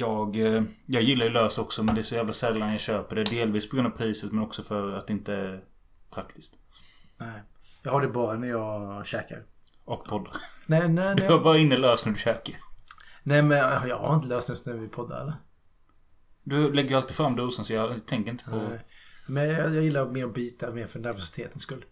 [0.00, 3.16] Jag, eh, jag gillar ju lös också men det är så jävla sällan jag köper
[3.16, 3.24] det.
[3.24, 5.60] Delvis på grund av priset men också för att det inte är
[6.14, 6.54] praktiskt.
[7.16, 7.42] Nej.
[7.82, 9.42] Jag har det bara när jag käkar.
[9.84, 10.32] Och poddar.
[10.66, 11.28] Nej, nej, Du nej.
[11.32, 12.56] har bara inne lös när du käkar.
[13.22, 13.58] nej men
[13.88, 15.34] jag har inte lösnus när vi poddar eller?
[16.42, 18.56] Du lägger ju alltid fram dosan så jag tänker inte på...
[18.56, 18.80] Nej.
[19.28, 21.84] Men jag, jag gillar mer att byta mer för nervositetens skull.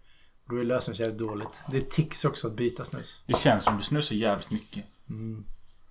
[0.48, 1.62] Då är lösnus jävligt dåligt.
[1.70, 3.22] Det är tics också att byta snus.
[3.26, 4.84] Det känns som du snusar jävligt mycket.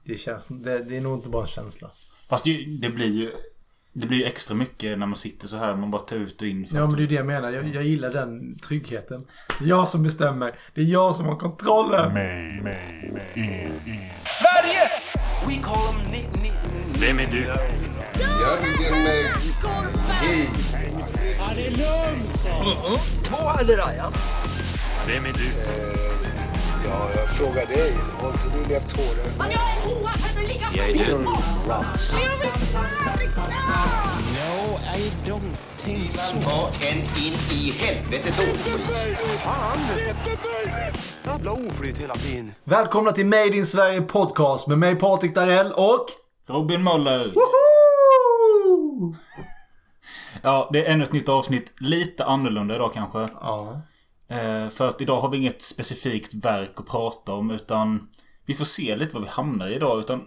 [0.08, 0.48] Det känns...
[0.48, 1.90] Det, det är nog inte bara en känsla.
[2.30, 3.32] Fast det, det blir ju...
[3.94, 5.76] Det blir ju extra mycket när man sitter så här.
[5.76, 6.68] Man bara tar ut och in.
[6.72, 7.52] Ja men det är det jag menar.
[7.52, 9.26] Jag, jag gillar den tryggheten.
[9.60, 10.60] Det är jag som bestämmer.
[10.76, 12.12] Det är jag som har kontrollen.
[14.26, 14.90] Sverige!
[15.48, 16.52] We call them ni, ni,
[17.00, 17.46] Vem är du?
[18.42, 18.94] Jörgen
[20.10, 20.50] Hej.
[23.24, 24.12] Två eller Raja.
[25.08, 26.37] Vem är du?
[26.90, 27.94] Ja, jag frågar dig.
[28.22, 29.32] Har inte du levt hårdare?
[29.38, 31.28] Men jag är oerhört lika Jag är död.
[35.26, 38.44] Jag vill Ta en in i helvete då.
[41.32, 42.54] Jävla oflyt hela tiden.
[42.64, 46.06] Välkomna till Made in Sverige Podcast med mig Patrik Darell och...
[46.48, 47.34] Robin Möller.
[47.34, 49.14] Woho!
[50.42, 51.74] Ja, det är ännu ett nytt avsnitt.
[51.80, 53.20] Lite annorlunda idag kanske.
[53.42, 53.82] Ja.
[54.28, 58.10] Eh, för att idag har vi inget specifikt verk att prata om utan
[58.46, 60.00] vi får se lite vad vi hamnar i idag.
[60.00, 60.24] Utan,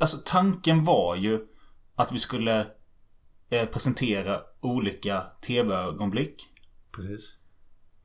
[0.00, 1.40] alltså tanken var ju
[1.94, 2.66] att vi skulle
[3.50, 6.42] eh, presentera olika TV-ögonblick.
[6.92, 7.38] Precis.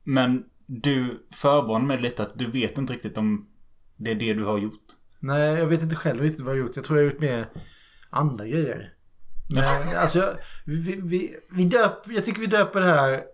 [0.04, 3.48] Men du förvarnade mig lite att du vet inte riktigt om
[3.96, 4.84] det är det du har gjort.
[5.20, 6.76] Nej, jag vet inte själv riktigt vad jag har gjort.
[6.76, 7.48] Jag tror jag har gjort mer
[8.10, 8.92] andra grejer.
[9.54, 9.64] Men
[9.96, 13.24] alltså, jag, vi, vi, vi döp, jag tycker vi döper det här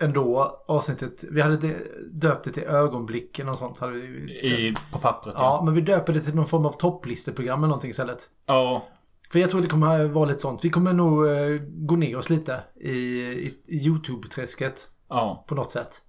[0.00, 1.24] ändå, avsnittet.
[1.30, 1.76] Vi hade
[2.12, 3.80] döpt det till ögonblicken och sånt.
[3.80, 7.58] Hade vi, I, på pappret ja, men vi döper det till någon form av topplisteprogram
[7.58, 8.28] eller någonting istället.
[8.46, 8.86] ja.
[9.32, 10.64] För jag tror det kommer vara lite sånt.
[10.64, 15.44] Vi kommer nog eh, gå ner oss lite i, i, i YouTube-träsket Ja.
[15.48, 16.00] på något sätt.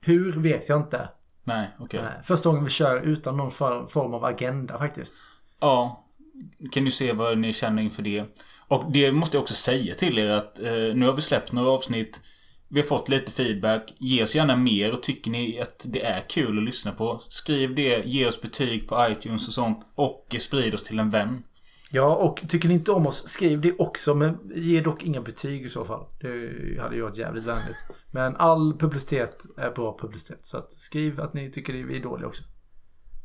[0.00, 1.08] Hur vet jag inte.
[1.44, 2.00] Nej, okej.
[2.02, 5.14] Nej, Första gången vi kör utan någon for, form av agenda faktiskt.
[5.60, 6.04] Ja.
[6.72, 8.24] Kan ju se vad ni känner inför det.
[8.68, 11.70] Och det måste jag också säga till er att eh, nu har vi släppt några
[11.70, 12.20] avsnitt.
[12.74, 13.94] Vi har fått lite feedback.
[13.98, 17.20] Ge oss gärna mer och tycker ni att det är kul att lyssna på.
[17.28, 19.78] Skriv det, ge oss betyg på iTunes och sånt.
[19.94, 21.42] Och sprid oss till en vän.
[21.90, 24.14] Ja, och tycker ni inte om oss, skriv det också.
[24.14, 26.06] Men ge dock inga betyg i så fall.
[26.20, 27.76] Det hade ju varit jävligt vänligt.
[28.10, 30.46] Men all publicitet är bra publicitet.
[30.46, 32.42] Så att skriv att ni tycker vi är dåliga också.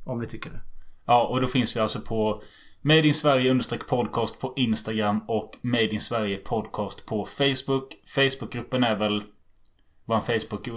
[0.06, 0.62] Om ni tycker det.
[1.06, 2.42] Ja, och då finns vi alltså på
[2.82, 7.96] Made in Sverige podcast på Instagram och Made in Sverige podcast på Facebook.
[8.16, 9.24] Facebookgruppen är väl
[10.10, 10.70] vad en Facebook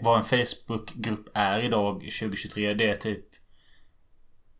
[0.00, 2.74] vad en Facebookgrupp är idag 2023.
[2.74, 3.26] Det är typ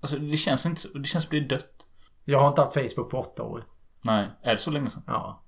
[0.01, 1.87] Alltså det känns inte Det känns som det är dött.
[2.25, 3.67] Jag har inte haft Facebook på åtta år.
[4.05, 5.03] Nej, är det så länge sedan?
[5.07, 5.45] Ja.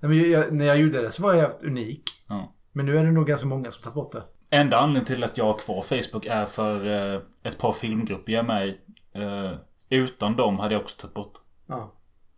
[0.00, 2.02] Nej, men jag, när jag gjorde det så var jag unik.
[2.28, 2.54] Ja.
[2.72, 4.24] Men nu är det nog ganska många som tagit bort det.
[4.50, 8.38] Enda anledningen till att jag har kvar Facebook är för eh, ett par filmgrupper jag
[8.38, 8.74] är med.
[9.12, 9.58] Eh,
[9.90, 11.32] utan dem hade jag också tagit bort.
[11.66, 11.94] Ja.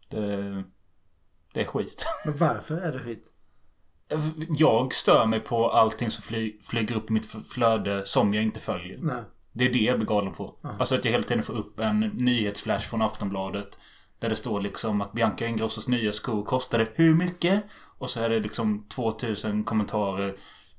[0.09, 0.65] Det,
[1.55, 2.07] det är skit.
[2.25, 3.34] Men varför är det skit?
[4.49, 8.61] Jag stör mig på allting som fly, flyger upp i mitt flöde som jag inte
[8.61, 8.99] följer.
[9.01, 9.23] Nej.
[9.53, 10.59] Det är det jag blir galen på.
[10.63, 13.79] Alltså att jag hela tiden får upp en nyhetsflash från Aftonbladet.
[14.19, 17.65] Där det står liksom att Bianca Ingrossos nya skor kostade hur mycket?
[17.99, 20.35] Och så är det liksom 2000 kommentarer.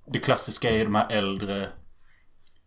[0.07, 1.69] Det klassiska är de här äldre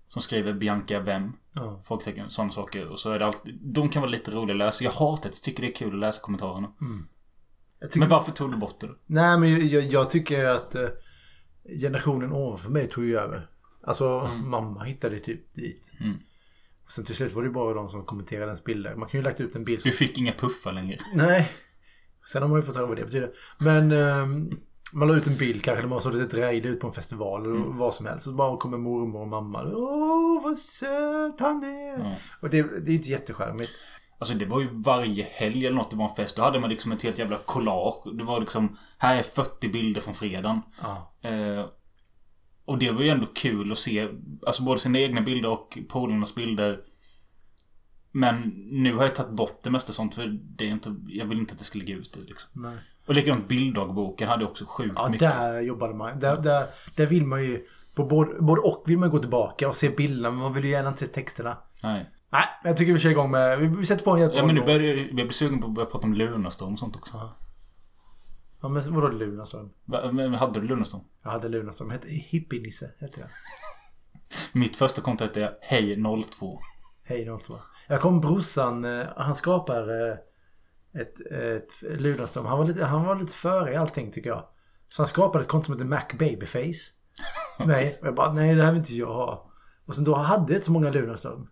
[0.08, 1.32] som skriver Bianca vem?
[1.52, 1.80] Ja.
[1.84, 2.88] Frågetecken, sådana saker.
[2.88, 3.58] Och så är det alltid...
[3.62, 4.84] De kan vara lite roliga att läsa.
[4.84, 6.68] Jag hatar att jag tycker det är kul att läsa kommentarerna.
[6.80, 6.86] Jag
[7.86, 8.88] tycker, Men varför tog du bort det?
[9.06, 10.88] Nej, men jag, jag tycker att eh,
[11.80, 13.50] generationen ovanför mig tog ju över.
[13.82, 15.92] Alltså, mamma hittade typ dit.
[16.00, 16.16] Mm.
[16.84, 18.94] Och sen till slut var det bara de som kommenterade ens bilder.
[18.94, 19.80] Man kan ju lagt ut en bild.
[19.84, 20.98] Du fick inga puffar längre.
[21.14, 21.52] Nej.
[22.32, 23.30] Sen har man ju fått höra vad det betyder.
[23.60, 24.50] Men ehm,
[24.94, 27.44] man la ut en bild kanske där man såg ett raid ut på en festival
[27.44, 27.76] eller Mm.
[27.76, 28.24] vad som helst.
[28.24, 29.62] Så bara kommer mormor och mamma.
[29.74, 31.94] Åh, vad söt han är.
[31.94, 32.12] Mm.
[32.40, 33.70] Och det, det är inte jättecharmigt.
[34.18, 36.36] Alltså det var ju varje helg eller något det var en fest.
[36.36, 38.19] Då hade man liksom ett helt jävla collage.
[38.19, 38.76] Det var liksom...
[38.98, 40.60] Här är 40 bilder från fredagen.
[40.82, 41.12] Ja.
[41.28, 41.64] Eh,
[42.64, 44.08] och det var ju ändå kul att se.
[44.46, 46.81] Alltså både sina egna bilder och polarnas bilder.
[48.12, 50.26] Men nu har jag tagit bort det mesta sånt för
[50.56, 50.94] det är inte...
[51.08, 52.62] Jag vill inte att det ska ligga ute liksom.
[52.62, 52.76] Nej.
[53.06, 55.31] Och likadant bilddagboken hade också sjukt Ja, mycket.
[55.31, 56.20] där jobbade man.
[56.20, 56.66] Där, där,
[56.96, 57.64] där vill man ju...
[57.96, 60.70] På både, både och vill man gå tillbaka och se bilderna, men man vill ju
[60.70, 61.58] gärna inte se texterna.
[61.82, 62.10] Nej.
[62.30, 63.58] Nej, men jag tycker vi kör igång med...
[63.58, 65.66] Vi, vi sätter på en jättebra Ja men nu börjar jag jag blir sugen på
[65.66, 67.30] att börja prata om Lunarstorm och sånt också.
[68.62, 69.70] Ja, men vadå Lunarstorm?
[69.84, 71.02] Va- Men hade du Lunarstorm?
[71.22, 71.90] Jag hade Lunarstorm.
[71.90, 73.28] Hette Hippie-Nisse, hette jag.
[74.52, 76.02] Mitt första konto hette Hej
[76.38, 76.58] 02.
[77.04, 77.54] Hej 02.
[77.88, 80.08] Jag kom brorsan, eh, han skapar...
[80.10, 80.16] eh,
[81.00, 82.46] ett, ett Lunarstorm.
[82.46, 84.44] Han var, lite, han var lite före i allting tycker jag.
[84.88, 86.92] Så han skapade ett konto som heter Mac Babyface.
[87.58, 87.98] Till mig.
[88.00, 89.50] Och jag bara, nej det här vill inte jag ha.
[89.86, 91.48] Och sen då hade jag inte så många Lunarstorm.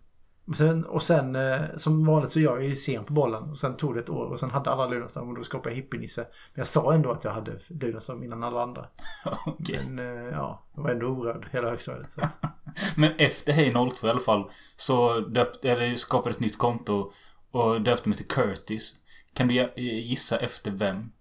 [0.47, 3.43] Och sen, och sen eh, som vanligt så jag är ju sen på bollen.
[3.43, 5.83] Och sen tog det ett år och sen hade alla Lunarstorm och då skapade jag
[5.83, 6.21] Hippie-Nisse.
[6.21, 8.87] Men jag sa ändå att jag hade Lunarstorm innan alla andra.
[9.45, 9.79] Okej.
[9.89, 12.11] Men eh, ja, jag var ändå orörd hela högstadiet.
[12.11, 12.21] Så.
[12.97, 17.11] Men efter Hej 02 i alla fall så döpte, eller skapade ett nytt konto
[17.51, 18.93] och döpte mig till Curtis.
[19.33, 21.11] Kan du gissa efter vem?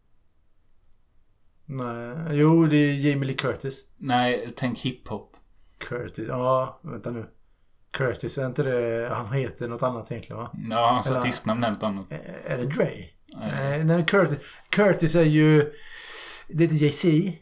[1.65, 3.91] Nej, jo, det är Jamie Lee Curtis.
[3.97, 5.37] Nej, tänk hiphop.
[5.79, 7.27] Curtis, ja, vänta nu.
[7.97, 10.51] Curtis, är inte det, han heter något annat egentligen va?
[10.71, 12.07] Ja, hans Eller- artistnamn är något annat.
[12.47, 13.05] Är det Dre?
[13.37, 14.39] Nej, nej Curtis,
[14.71, 15.73] Curtis är ju...
[16.49, 17.33] Det är inte Jay-Z.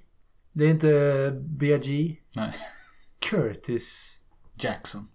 [0.52, 2.16] Det är inte B.I.G.
[2.36, 2.52] Nej.
[3.18, 4.10] Curtis...
[4.58, 5.08] Jackson.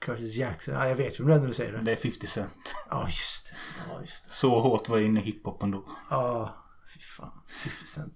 [0.00, 0.74] Curtis Jackson.
[0.74, 1.80] Ja, jag vet ju när du säger det.
[1.80, 2.74] Det är 50 Cent.
[2.90, 3.56] Ja, just det.
[3.92, 4.30] Ja, just det.
[4.30, 5.84] Så hårt var jag inne i hiphopen då.
[6.10, 6.56] Ja,
[6.94, 7.32] fy fan.
[7.64, 8.14] 50 cent.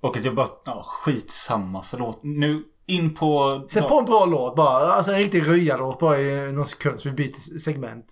[0.00, 2.20] Och att jag bara, ja skitsamma, förlåt.
[2.22, 3.62] Nu in på...
[3.70, 4.92] Sätt på en bra låt bara.
[4.92, 8.06] Alltså en riktig röjarlåt bara i någon sekund så vi byter segment.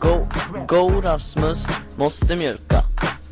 [0.00, 0.26] Go,
[0.66, 1.66] go Rasmus,
[1.96, 2.76] måste mjölka.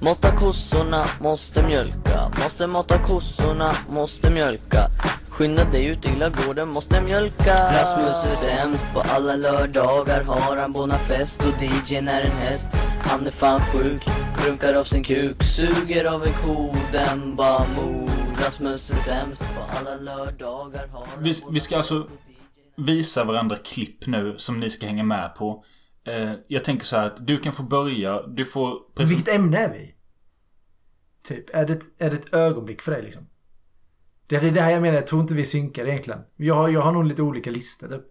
[0.00, 2.31] Måtta kossorna, måste mjölka.
[2.42, 4.90] Måste måtta kossorna, måste mjölka.
[5.31, 7.54] Skynda dig ut till gården, måste mjölka.
[7.54, 12.69] Rasmus är sämst på alla lördagar har han bonafest och DJn är en häst.
[13.00, 14.08] Han är fan sjuk,
[14.46, 18.23] runkar av sin kuk, suger av en ko, den bara mo.
[18.44, 22.06] Rasmus är sämst på alla lördagar har Vi, vi ska alltså
[22.76, 25.64] visa varandra klipp nu som ni ska hänga med på.
[26.06, 28.23] Eh, jag tänker så här att du kan få börja.
[28.23, 28.70] Du får...
[28.96, 29.94] present- Vilket ämne är vi?
[31.29, 33.26] Typ, är det, är det ett ögonblick för dig liksom?
[34.26, 36.20] Det är det här jag menar, jag tror inte vi synkar egentligen.
[36.37, 38.02] Jag har, jag har nog lite olika listor typ.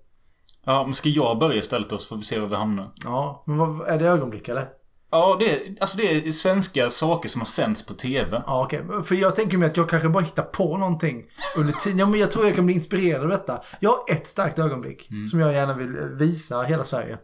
[0.65, 2.91] Ja, men ska jag börja istället då så får vi se var vi hamnar.
[3.03, 4.69] Ja, men vad, är det ögonblick eller?
[5.13, 8.41] Ja, det är, alltså det är svenska saker som har sänts på TV.
[8.45, 8.83] Ja, okej.
[9.03, 11.23] För jag tänker mig att jag kanske bara hittar på någonting
[11.57, 11.99] under tiden.
[11.99, 13.61] Ja, men jag tror jag kan bli inspirerad av detta.
[13.79, 17.17] Jag har ett starkt ögonblick som jag gärna vill visa hela Sverige.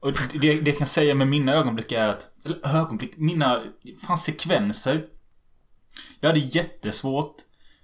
[0.00, 2.28] Och det, det jag kan säga med mina ögonblick är att...
[2.44, 3.12] Eller ögonblick?
[3.16, 3.60] Mina...
[4.06, 5.04] Fan, sekvenser.
[6.20, 7.34] Jag hade jättesvårt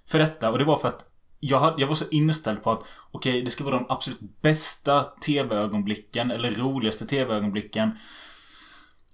[0.08, 1.04] för detta och det var för att
[1.40, 5.04] jag, hade, jag var så inställd på att okej, det ska vara de absolut bästa
[5.04, 7.90] TV-ögonblicken eller roligaste TV-ögonblicken.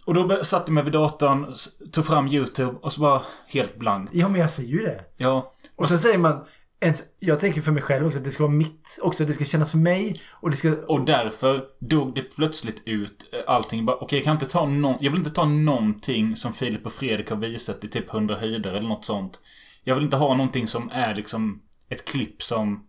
[0.07, 1.47] Och då satte jag mig vid datorn,
[1.93, 4.13] tog fram YouTube och så bara helt blankt.
[4.15, 5.05] Ja, men jag ser ju det.
[5.17, 5.55] Ja.
[5.77, 6.45] Och sen säger man,
[6.81, 8.99] ens, jag tänker för mig själv också att det ska vara mitt.
[9.03, 10.23] Också det ska kännas för mig.
[10.33, 10.73] Och det ska...
[10.73, 13.89] Och därför dog det plötsligt ut eh, allting.
[13.89, 17.31] Okej, jag kan inte ta någon, Jag vill inte ta någonting som Filip och Fredrik
[17.31, 19.41] har visat i typ 100 höjder eller något sånt.
[19.85, 22.87] Jag vill inte ha någonting som är liksom ett klipp som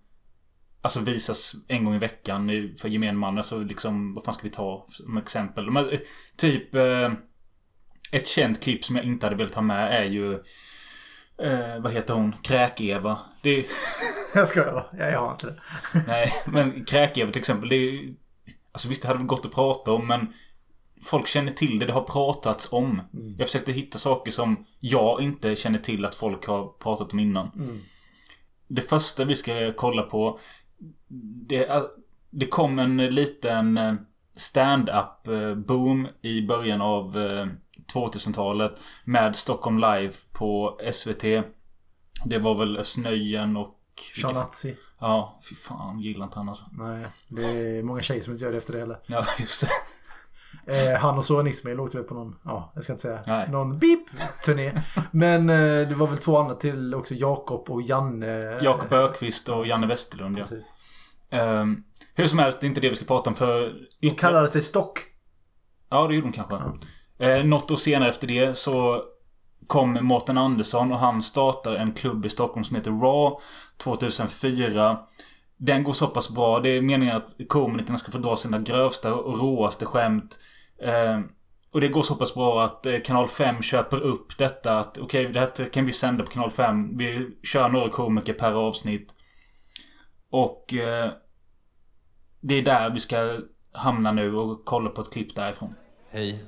[0.82, 2.50] Alltså visas en gång i veckan
[2.82, 3.38] för gemene man.
[3.38, 5.72] Alltså liksom, vad fan ska vi ta som exempel?
[5.72, 6.00] Men, eh,
[6.38, 6.76] typ...
[6.76, 7.12] Eh,
[8.12, 10.34] ett känt klipp som jag inte hade velat ha med är ju...
[11.42, 12.36] Eh, vad heter hon?
[12.44, 13.20] Kräk-Eva.
[13.42, 13.66] Det är...
[14.36, 15.62] Jag skojar jag har inte det.
[16.08, 18.14] Nej, men Kräk-Eva till exempel, det är.
[18.72, 20.34] Alltså visst, det hade väl gått att prata om, men...
[21.04, 23.02] Folk känner till det, det har pratats om.
[23.38, 27.52] Jag försökte hitta saker som jag inte känner till att folk har pratat om innan.
[28.68, 30.40] Det första vi ska kolla på...
[31.48, 31.86] Det, är-
[32.30, 33.94] det kom en liten eh,
[34.36, 37.48] stand-up eh, boom i början av eh,
[37.94, 41.22] 2000-talet med Stockholm Live på SVT.
[42.26, 43.78] Det var väl Snöjen och...
[44.22, 44.76] Sean Atzi.
[45.00, 46.66] Ja, fy fan, gillar inte han alltså.
[46.72, 49.00] Nej, det är många tjejer som inte gör det efter det heller.
[49.08, 49.68] Ja, just det.
[50.94, 53.50] Eh, han och Soran Ismail åkte väl på någon, ja, jag ska inte säga, Nej.
[53.52, 54.82] någon beep-turné.
[55.12, 58.60] Men eh, det var väl två andra till också, Jakob och Janne.
[58.64, 60.44] Jakob Ökvist och Janne Westerlund, ja.
[60.44, 60.66] Precis.
[61.32, 61.84] Ehm,
[62.16, 63.74] hur som helst, det är inte det vi ska prata om för...
[64.00, 65.00] De kallade sig Stock.
[65.90, 66.56] Ja, det gjorde de kanske.
[67.20, 69.04] Eh, något år senare efter det så
[69.68, 73.36] kom Mårten Andersson och han startar en klubb i Stockholm som heter Raw
[73.84, 75.00] 2004.
[75.58, 76.60] Den går så pass bra.
[76.60, 80.40] Det är meningen att komikerna ska få dra sina grövsta och råaste skämt.
[80.84, 81.20] Eh,
[81.74, 85.26] och det går så pass bra att eh, Kanal 5 köper upp detta att okej,
[85.26, 86.98] det här kan vi sända på Kanal 5.
[86.98, 89.16] Vi kör några komiker per avsnitt.
[90.32, 91.12] Och eh,
[92.42, 93.40] det är där vi ska
[93.72, 95.76] hamna nu och kolla på ett klipp därifrån.
[96.10, 96.44] Hej.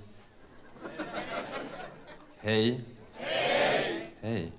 [2.38, 2.82] Hej.
[3.14, 4.12] Hej.
[4.22, 4.52] Hej.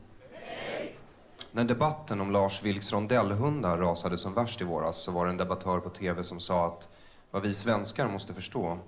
[1.52, 5.36] När debatten om Lars Vilks rondellhundar rasade som värst i våras så var det en
[5.36, 6.88] debattör på tv som sa att
[7.30, 8.78] vad vi svenskar måste förstå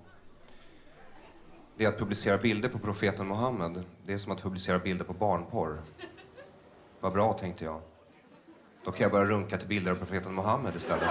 [1.76, 3.84] det är att publicera bilder på profeten Muhammed.
[4.06, 5.80] Det är som att publicera bilder på barnporr.
[7.00, 7.80] Vad bra, tänkte jag.
[8.84, 11.10] Då kan jag börja runka till bilder av profeten Muhammed istället.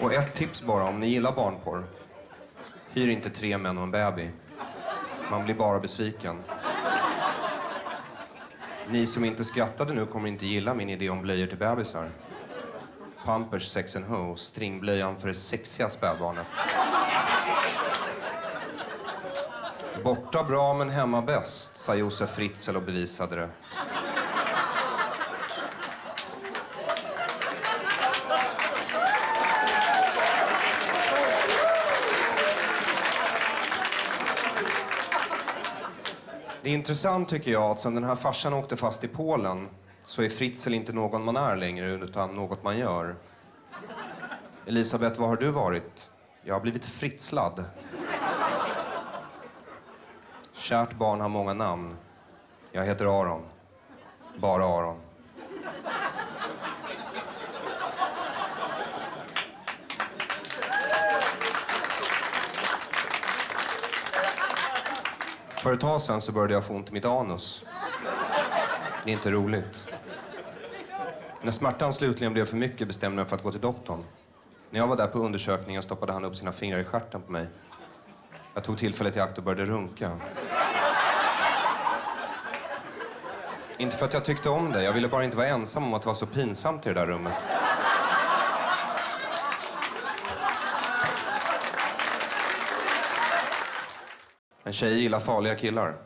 [0.00, 1.84] Och ett tips bara om ni gillar barnporr.
[2.92, 4.30] Hyr inte tre män och en baby.
[5.30, 6.36] Man blir bara besviken.
[8.88, 12.10] Ni som inte skrattade nu kommer inte gilla min idé om blöjor till bebisar.
[13.24, 16.46] Pampers Sex and Ho, stringblöjan för det sexiga spädbarnet.
[20.04, 23.48] Borta bra men hemma bäst, sa Josef Fritzl och bevisade det.
[36.62, 39.68] Det är intressant tycker jag att sen den här farsan åkte fast i Polen
[40.04, 43.16] så är Fritzl inte någon man är längre utan något man gör.
[44.66, 46.10] Elisabeth, var har du varit?
[46.44, 47.64] Jag har blivit fritzlad.
[50.52, 51.96] Kärt barn har många namn.
[52.72, 53.42] Jag heter Aron.
[54.38, 55.00] Bara Aron.
[65.60, 67.64] För ett tag sedan så började jag få ont i mitt anus.
[69.04, 69.88] Det är inte roligt.
[71.42, 74.04] När smärtan slutligen blev för mycket bestämde jag mig för att gå till doktorn.
[74.70, 77.46] När jag var där på undersökningen stoppade han upp sina fingrar i stjärten på mig.
[78.54, 80.10] Jag tog tillfället i akt och började runka.
[83.78, 86.02] Inte för att jag tyckte om det, jag ville bara inte vara ensam om att
[86.02, 87.48] det var så pinsamt i det där rummet.
[94.70, 95.96] En tjej gillar farliga killar.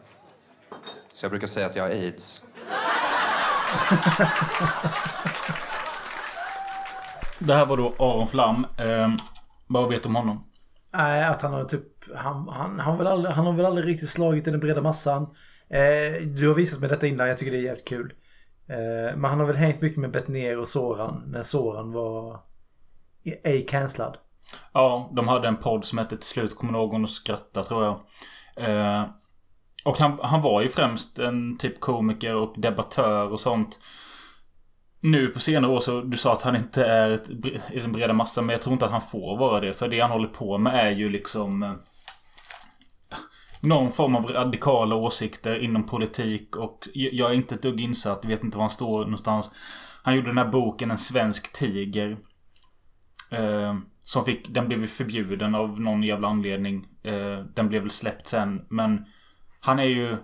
[1.14, 2.42] Så jag brukar säga att jag har aids.
[7.38, 8.66] Det här var då Aron Flam.
[8.78, 9.09] Eh,
[9.66, 10.44] vad vet du om honom?
[10.92, 11.83] Nej, att han har typ...
[12.16, 14.80] Han, han, han, har väl aldrig, han har väl aldrig riktigt slagit i den breda
[14.80, 15.23] massan.
[15.68, 18.12] Eh, du har visat mig detta innan, jag tycker det är jävligt kul.
[18.68, 22.40] Eh, men han har väl hängt mycket med Betnér och Soran när Soran var
[23.44, 24.16] ej cancellad.
[24.73, 28.00] Ja, de hade en podd som hette Till slut kommer någon att skratta, tror jag.
[28.57, 29.05] Eh,
[29.85, 33.81] och han, han var ju främst en typ komiker och debattör och sånt.
[35.01, 37.31] Nu på senare år så, du sa att han inte är ett,
[37.73, 39.75] i den breda massan, men jag tror inte att han får vara det.
[39.75, 41.63] För det han håller på med är ju liksom...
[41.63, 41.73] Eh,
[43.61, 48.45] någon form av radikala åsikter inom politik och jag är inte ett dugg insatt, vet
[48.45, 49.51] inte var han står någonstans.
[50.03, 52.17] Han gjorde den här boken En svensk tiger.
[53.31, 56.87] Eh, som fick, den blev ju förbjuden av någon jävla anledning.
[57.03, 58.67] Eh, den blev väl släppt sen.
[58.69, 59.05] Men
[59.61, 60.17] han är ju...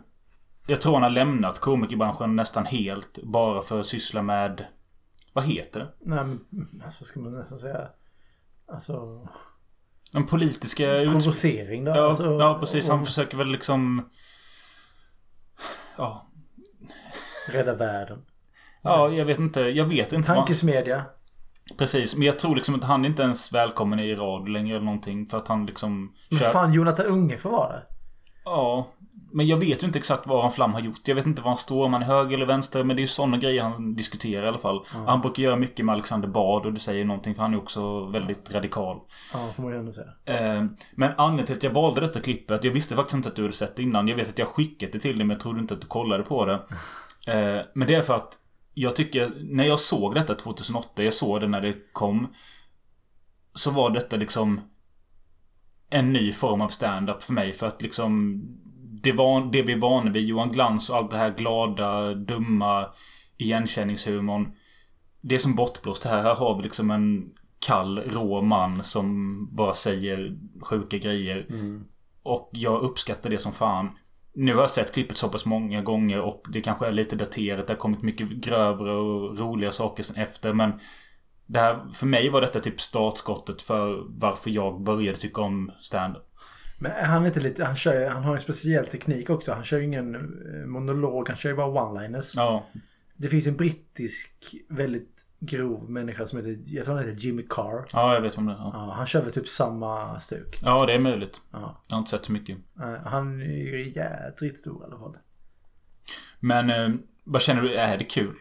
[0.66, 3.18] Jag tror han har lämnat komikerbranschen nästan helt.
[3.22, 4.64] Bara för att syssla med...
[5.32, 5.88] Vad heter det?
[6.00, 7.88] Nej, men alltså ska man nästan säga.
[8.72, 9.28] Alltså...
[10.12, 10.84] Den politiska...
[10.84, 11.90] Provocering då?
[11.90, 12.88] Ja, alltså, ja precis.
[12.88, 14.08] Han och- försöker väl liksom...
[15.98, 16.26] Ja.
[17.52, 18.22] Rädda världen.
[18.82, 19.60] Ja, jag vet inte.
[19.60, 20.26] Jag vet inte.
[20.26, 21.04] Tankesmedja.
[21.78, 22.16] Precis.
[22.16, 25.26] Men jag tror liksom att han inte ens välkommen i radio längre eller någonting.
[25.26, 26.12] För att han liksom...
[26.28, 27.82] Men fan, Jonathan Unge får vara det.
[28.44, 28.86] Ja.
[29.32, 31.08] Men jag vet ju inte exakt vad han Flam har gjort.
[31.08, 32.84] Jag vet inte var han står, om han är höger eller vänster.
[32.84, 34.84] Men det är ju sådana grejer han diskuterar i alla fall.
[34.94, 35.04] Ja.
[35.06, 38.06] Han brukar göra mycket med Alexander Bard och det säger någonting för han är också
[38.06, 38.96] väldigt radikal.
[39.32, 40.08] Ja, får man ju ändå säga.
[40.24, 43.42] Eh, Men anledningen till att jag valde detta klippet, jag visste faktiskt inte att du
[43.42, 44.08] hade sett det innan.
[44.08, 46.22] Jag vet att jag skickat det till dig men jag trodde inte att du kollade
[46.22, 46.60] på det.
[47.26, 48.38] Eh, Men det är för att
[48.74, 52.34] jag tycker, när jag såg detta 2008, jag såg det när det kom.
[53.54, 54.60] Så var detta liksom
[55.90, 58.42] en ny form av stand-up för mig för att liksom
[59.02, 62.86] det, var, det vi är vana vid, Johan Glans och allt det här glada, dumma
[63.36, 64.52] igenkänningshumorn.
[65.20, 66.22] Det är som bortblåst här.
[66.22, 71.46] Här har vi liksom en kall, rå man som bara säger sjuka grejer.
[71.48, 71.84] Mm.
[72.22, 73.90] Och jag uppskattar det som fan.
[74.34, 77.66] Nu har jag sett klippet så pass många gånger och det kanske är lite daterat.
[77.66, 80.72] Det har kommit mycket grövre och roliga saker sen efter men
[81.46, 86.26] det här, för mig var detta typ startskottet för varför jag började tycka om stand-up.
[86.80, 89.52] Men är han inte lite, han kör han har en speciell teknik också.
[89.52, 92.32] Han kör ju ingen eh, monolog, han kör ju bara one-liners.
[92.36, 92.66] Ja.
[93.16, 97.86] Det finns en brittisk väldigt grov människa som heter, jag tror han heter Jimmy Carr.
[97.92, 98.52] Ja, jag vet om det.
[98.52, 100.58] Ja, Ja, han kör väl typ samma stuk.
[100.62, 101.40] ja det är möjligt.
[101.52, 101.80] Ja.
[101.88, 102.58] Jag har inte sett så mycket.
[102.80, 105.16] Eh, Han är ju jädrigt stor i alla fall.
[106.40, 106.88] Men eh,
[107.24, 107.74] vad känner du?
[107.74, 108.34] Är det kul?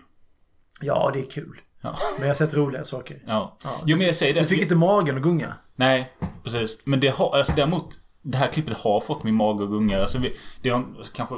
[0.82, 1.62] Ja, det är kul.
[1.82, 1.96] Ja.
[2.18, 3.24] Men jag har sett roliga saker.
[3.28, 3.58] Ja.
[3.86, 4.40] Jo men jag säger det.
[4.42, 5.54] Du fick inte magen att gunga.
[5.76, 6.14] Nej,
[6.44, 6.86] precis.
[6.86, 10.02] Men det har, alltså däremot Det här klippet har fått min mage att gunga.
[10.02, 11.36] Alltså vi, det har kanske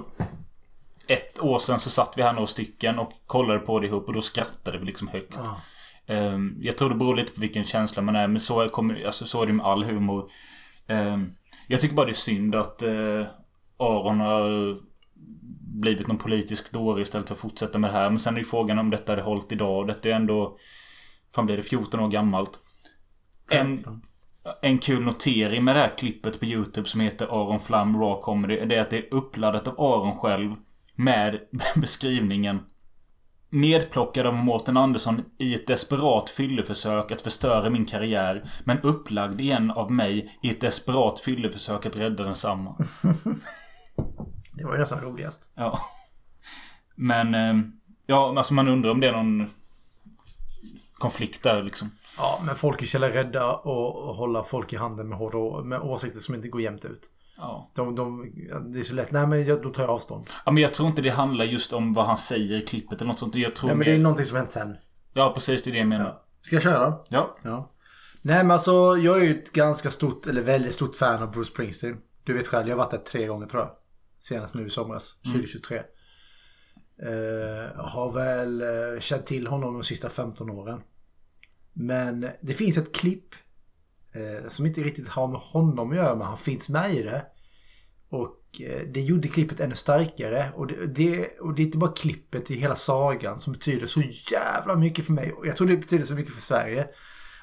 [1.14, 4.14] ett år sedan så satt vi här några stycken och kollade på det ihop och
[4.14, 5.40] då skrattade vi liksom högt.
[6.08, 9.06] Ehm, jag tror det beror lite på vilken känsla man är men så är, kommer,
[9.06, 10.30] alltså, så är det med all humor.
[10.88, 11.32] Ehm,
[11.68, 13.26] jag tycker bara det är synd att eh,
[13.78, 14.78] Aron har
[15.82, 18.10] blivit någon politisk dåre istället för att fortsätta med det här.
[18.10, 19.88] Men sen är ju frågan om detta hade hållit idag.
[19.88, 20.58] Detta är ändå...
[21.36, 22.60] Fan blir det 14 år gammalt.
[23.52, 24.02] En, 15.
[24.62, 28.66] en kul notering med det här klippet på YouTube som heter Aron Flam Raw Comedy.
[28.66, 30.56] Det är att det är uppladdat av Aron själv.
[31.04, 31.40] Med
[31.76, 32.60] beskrivningen.
[33.50, 38.44] Nedplockad av Mårten Andersson i ett desperat fylleförsök att förstöra min karriär.
[38.64, 42.76] Men upplagd igen av mig i ett desperat fylleförsök att rädda densamma.
[44.54, 45.52] Det var ju nästan roligast.
[45.56, 45.80] Ja.
[46.96, 47.36] Men...
[47.36, 47.64] eh,
[48.06, 49.50] Ja, alltså man undrar om det är någon
[51.00, 51.92] konflikt där liksom.
[52.18, 56.36] Ja, men folk är rädda och, hålla folk i handen med, hårda, med åsikter som
[56.36, 57.10] inte går jämnt ut.
[57.42, 57.72] Ja.
[57.76, 58.32] De, de,
[58.72, 59.12] det är så lätt.
[59.12, 60.26] Nej, men jag, då tar jag avstånd.
[60.46, 60.52] ja.
[60.52, 63.20] Men jag tror inte det handlar just om vad han säger i klippet eller något
[63.20, 63.36] sånt.
[63.36, 64.04] Jag tror Nej, men det är mer...
[64.04, 64.78] någonting som hänt sen.
[65.14, 65.64] Ja, precis.
[65.64, 66.20] Det är det jag menar.
[66.42, 66.98] Ska jag köra?
[67.10, 67.38] Ja.
[67.42, 67.72] Ja.
[68.22, 71.52] Nej, men alltså jag är ju ett ganska stort, eller väldigt stort fan av Bruce
[71.52, 71.98] Springsteen.
[72.24, 73.72] Du vet själv, jag har varit där tre gånger tror jag.
[74.20, 75.78] Senast nu i somras, 2023.
[75.78, 75.84] Eh,
[77.76, 80.82] har väl uh, känt till honom de sista 15 åren.
[81.74, 83.36] Men det finns ett klipp
[84.14, 87.26] eh, som inte riktigt har med honom att göra, men han finns med i det.
[88.10, 90.52] Och eh, det gjorde klippet ännu starkare.
[90.56, 94.02] Och det, det, och det är inte bara klippet i hela sagan som betyder så
[94.32, 95.34] jävla mycket för mig.
[95.34, 96.88] Och jag tror det betyder så mycket för Sverige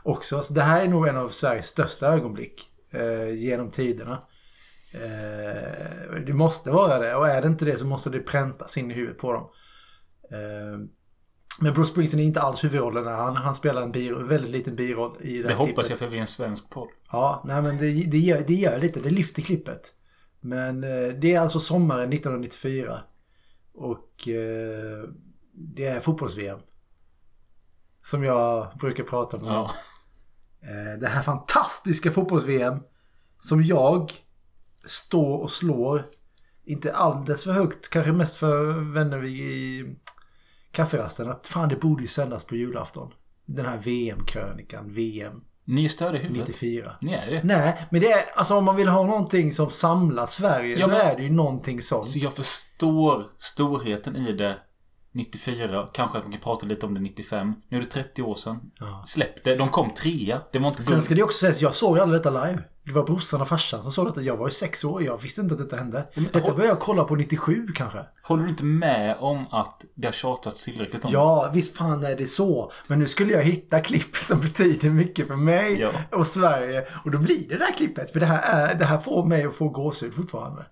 [0.02, 0.42] också.
[0.42, 4.22] Så det här är nog en av Sveriges största ögonblick eh, genom tiderna.
[4.94, 7.14] Eh, det måste vara det.
[7.14, 9.50] Och är det inte det så måste det präntas in i huvudet på dem.
[10.30, 10.88] Eh,
[11.60, 13.06] men Bruce Springsteen är inte alls huvudrollen.
[13.06, 15.90] Han, han spelar en bi, väldigt liten biroll i det, Det hoppas klippet.
[15.90, 16.88] jag för vi är en svensk podd.
[17.10, 19.00] Ja, nej men det, det, gör, det gör lite.
[19.00, 19.94] Det lyfter klippet.
[20.40, 23.00] Men eh, det är alltså sommaren 1994.
[23.74, 25.08] Och eh,
[25.52, 26.58] det är fotbolls-VM.
[28.04, 29.46] Som jag brukar prata om.
[29.46, 29.70] Ja.
[30.60, 32.80] Eh, det här fantastiska fotbolls-VM.
[33.40, 34.12] Som jag
[34.84, 36.04] står och slår.
[36.64, 37.90] Inte alldeles för högt.
[37.90, 39.96] Kanske mest för vänner vi i
[40.82, 41.30] kafferasten.
[41.30, 43.12] Att fan det borde ju sändas på julafton.
[43.46, 44.94] Den här VM-krönikan.
[44.94, 46.48] VM Ni är större i huvudet.
[46.48, 46.96] 94.
[47.00, 47.40] Ni är det.
[47.44, 50.78] Nej, men det är alltså om man vill ha någonting som samlar Sverige.
[50.78, 52.08] Ja, då men- är det ju någonting sånt.
[52.08, 54.56] Så jag förstår storheten i det
[55.12, 55.88] 94.
[55.92, 57.54] Kanske att man kan prata lite om det 95.
[57.68, 58.60] Nu är det 30 år sedan.
[59.06, 59.54] Släpp det.
[59.54, 60.40] De kom trea.
[60.52, 62.62] Det var inte Sen ska det också sägas, jag såg aldrig detta live.
[62.88, 64.20] Det var brorsan och farsan som såg detta.
[64.22, 66.06] Jag var ju sex år, jag visste inte att detta hände.
[66.14, 67.98] Detta håll- började jag kolla på 97 kanske.
[68.22, 72.16] Håller du inte med om att det har tjatats tillräckligt om Ja, visst fan är
[72.16, 72.72] det så.
[72.86, 75.90] Men nu skulle jag hitta klipp som betyder mycket för mig Ja.
[76.18, 76.86] och Sverige.
[77.04, 78.12] Och då blir det det här klippet.
[78.12, 80.66] För det här, är, det här får mig att få gåshud fortfarande.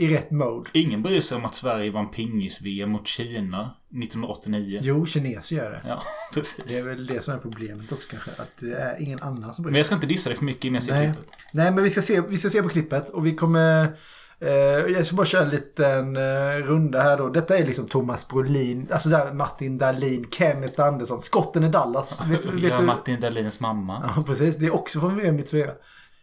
[0.00, 0.70] I rätt mode.
[0.72, 3.70] Ingen bryr sig om att Sverige vann pingis-VM mot Kina
[4.02, 4.80] 1989.
[4.82, 5.80] Jo, kineser gör det.
[5.88, 6.02] Ja,
[6.34, 6.82] Det precis.
[6.82, 8.30] är väl det som är problemet också kanske.
[8.30, 10.64] Att det är ingen annan som bryr Men jag ska inte dissa dig för mycket
[10.64, 11.06] innan jag ser Nej.
[11.06, 11.32] klippet.
[11.52, 13.96] Nej, men vi ska se, vi ska se på klippet och vi kommer...
[14.40, 14.50] Eh,
[14.92, 17.28] jag ska bara köra en liten eh, runda här då.
[17.28, 22.26] Detta är liksom Thomas Brolin, alltså där Martin Dahlin, Kenneth Andersson, skotten i Dallas.
[22.26, 22.84] Vet, vet du?
[22.84, 24.12] Martin Dahlins mamma.
[24.16, 24.56] Ja, precis.
[24.56, 25.72] Det är också från VM 94.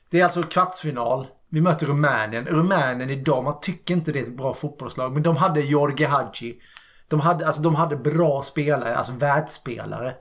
[0.09, 1.27] Det är alltså kvartsfinal.
[1.49, 2.45] Vi möter Rumänien.
[2.45, 5.13] Rumänien idag, man tycker inte det är ett bra fotbollslag.
[5.13, 6.61] Men de hade Jorge Hagi.
[7.07, 10.15] De hade, alltså, de hade bra spelare, alltså världsspelare.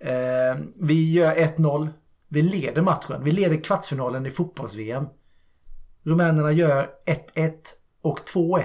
[0.00, 1.88] Eh, vi gör 1-0.
[2.28, 3.24] Vi leder matchen.
[3.24, 5.06] Vi leder kvartsfinalen i fotbolls-VM.
[6.02, 6.88] Rumänerna gör
[7.34, 7.52] 1-1
[8.02, 8.64] och 2-1.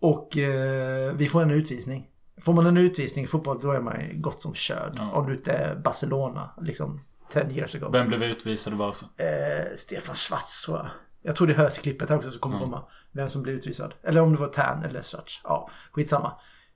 [0.00, 2.06] Och eh, vi får en utvisning.
[2.40, 4.92] Får man en utvisning i fotboll då är man gott som körd.
[5.12, 6.98] Om du inte är Barcelona, liksom
[7.30, 7.90] 10 years ago.
[7.92, 9.06] Vem blev utvisad och varför?
[9.16, 10.90] Eh, Stefan Schwarz tror jag.
[11.22, 12.82] Jag tror det hörs i klippet här också som kommer komma.
[13.12, 13.94] Vem som blir utvisad.
[14.02, 15.40] Eller om det var Tern eller Schwarz.
[15.44, 16.32] Ja, skitsamma.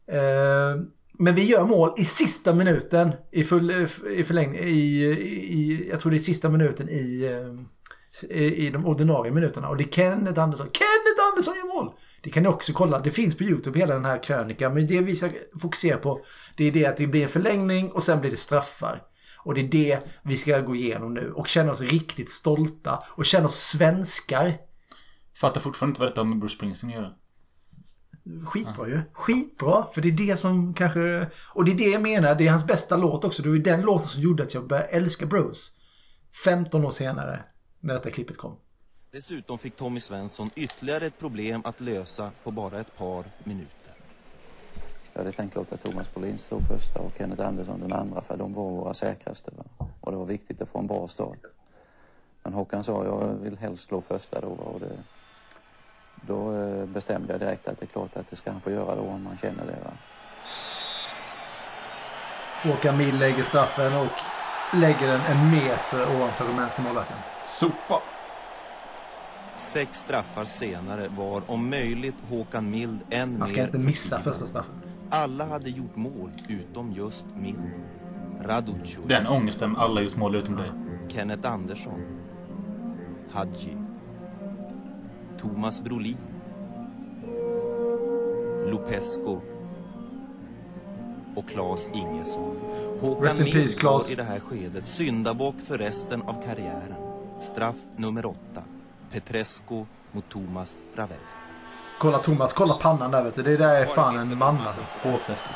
[0.07, 0.77] Eh,
[1.19, 3.71] men vi gör mål i sista minuten i, full,
[4.11, 4.61] i förlängning.
[4.61, 9.69] I, i, jag tror det är sista minuten i, eh, i, i de ordinarie minuterna.
[9.69, 10.67] Och det är Kenneth Andersson.
[10.73, 11.95] Kenneth Andersson gör mål!
[12.23, 13.01] Det kan ni också kolla.
[13.01, 14.75] Det finns på YouTube hela den här krönikan.
[14.75, 15.31] Men det vi ska
[15.63, 16.25] fokusera på
[16.57, 19.03] det är det att det blir en förlängning och sen blir det straffar.
[19.45, 21.33] Och det är det vi ska gå igenom nu.
[21.33, 23.03] Och känna oss riktigt stolta.
[23.07, 24.59] Och känna oss svenskar.
[25.41, 27.13] Fattar fortfarande inte vad detta har med Bruce Springsteen att göra.
[28.47, 29.03] Skitbra ju.
[29.13, 29.87] Skitbra.
[29.95, 31.31] För det är det som kanske...
[31.49, 32.35] Och det är det jag menar.
[32.35, 33.43] Det är hans bästa låt också.
[33.43, 35.71] Det var den låten som gjorde att jag började älska Bruce.
[36.45, 37.45] 15 år senare.
[37.81, 38.57] När detta klippet kom.
[39.13, 43.84] Dessutom fick Tommy Svensson ytterligare ett problem att lösa på bara ett par minuter.
[45.15, 48.55] Jag hade tänkt låta Thomas Brolin stå första och Kenneth Andersson den andra för de
[48.55, 49.51] var våra säkraste.
[49.57, 49.87] Va?
[50.01, 51.39] Och det var viktigt att få en bra start.
[52.43, 54.49] Men Håkan sa jag vill helst slå första då.
[54.49, 54.65] va?
[54.65, 54.99] Och det,
[56.27, 58.95] då eh, bestämde jag direkt att det är klart att det ska han få göra
[58.95, 59.79] då om han känner det.
[59.85, 59.93] Va?
[62.63, 64.19] Håkan Mild lägger straffen och
[64.81, 67.17] lägger den en meter ovanför rumänska målvakten.
[67.45, 68.03] Sopa!
[69.57, 74.94] Sex straffar senare var om möjligt Håkan Mild än Man ska inte missa första straffen.
[75.11, 77.71] Alla hade gjort mål utom just Mild.
[78.41, 79.01] Raducu.
[79.07, 80.71] Den ångesten alla gjort mål utom dig.
[81.09, 82.01] Kenneth Andersson.
[83.31, 83.77] Hadji.
[85.41, 86.17] Thomas Brolin.
[88.71, 89.41] Lupesco.
[91.37, 92.57] Och Claes Ingesson.
[93.01, 94.05] Håkan Rest in Mild peace, Claes.
[94.05, 96.95] var i det här skedet syndabock för resten av karriären.
[97.41, 98.63] Straff nummer åtta.
[99.13, 101.21] Petresco mot Thomas Ravelli.
[101.99, 103.43] Kolla Thomas, kolla pannan där vet du.
[103.43, 104.75] Det där är fan en manna.
[105.03, 105.55] Hårfäste.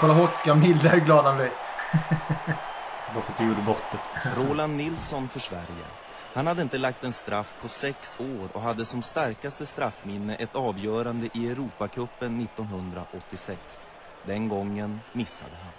[0.00, 1.50] Kolla Håkan Mild, hur glad han blir.
[3.14, 3.98] Bara för att du gjorde bort det.
[4.40, 5.84] Roland Nilsson för Sverige.
[6.34, 10.56] Han hade inte lagt en straff på sex år och hade som starkaste straffminne ett
[10.56, 13.86] avgörande i Europacupen 1986.
[14.22, 15.72] Den gången missade han.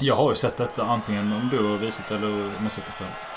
[0.00, 2.92] Jag har ju sett detta antingen om du har visat eller om jag sett det
[2.92, 3.29] själv.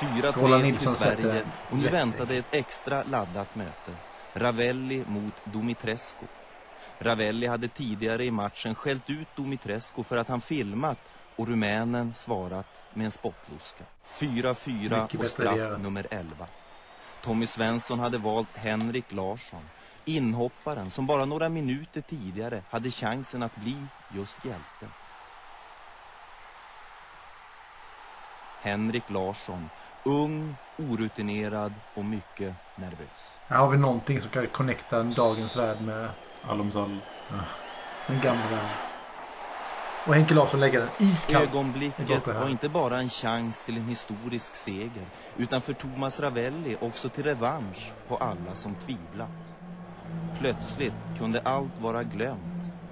[0.00, 3.92] 4-3 Roland till Sverige och nu väntade ett extra laddat möte.
[4.34, 6.26] Ravelli mot Dumitrescu.
[6.98, 10.98] Ravelli hade tidigare i matchen skällt ut Dumitrescu för att han filmat
[11.36, 13.84] och rumänen svarat med en spottloska.
[14.18, 16.46] 4-4 Mycket och straff nummer 11.
[17.22, 19.62] Tommy Svensson hade valt Henrik Larsson.
[20.04, 23.76] Inhopparen som bara några minuter tidigare hade chansen att bli
[24.14, 24.86] just hjälte.
[28.60, 29.70] Henrik Larsson.
[30.04, 33.38] Ung, orutinerad och mycket nervös.
[33.46, 36.08] Här har vi någonting som kan connecta dagens värld med
[36.48, 36.98] Allomsall.
[38.06, 38.68] den gamla världen.
[40.06, 41.44] Och Henke Larsson lägger den iskallt.
[41.52, 45.72] Det är Ögonblicket det var inte bara en chans till en historisk seger utan för
[45.72, 49.54] Thomas Ravelli också till revansch på alla som tvivlat.
[50.38, 52.40] Plötsligt kunde allt vara glömt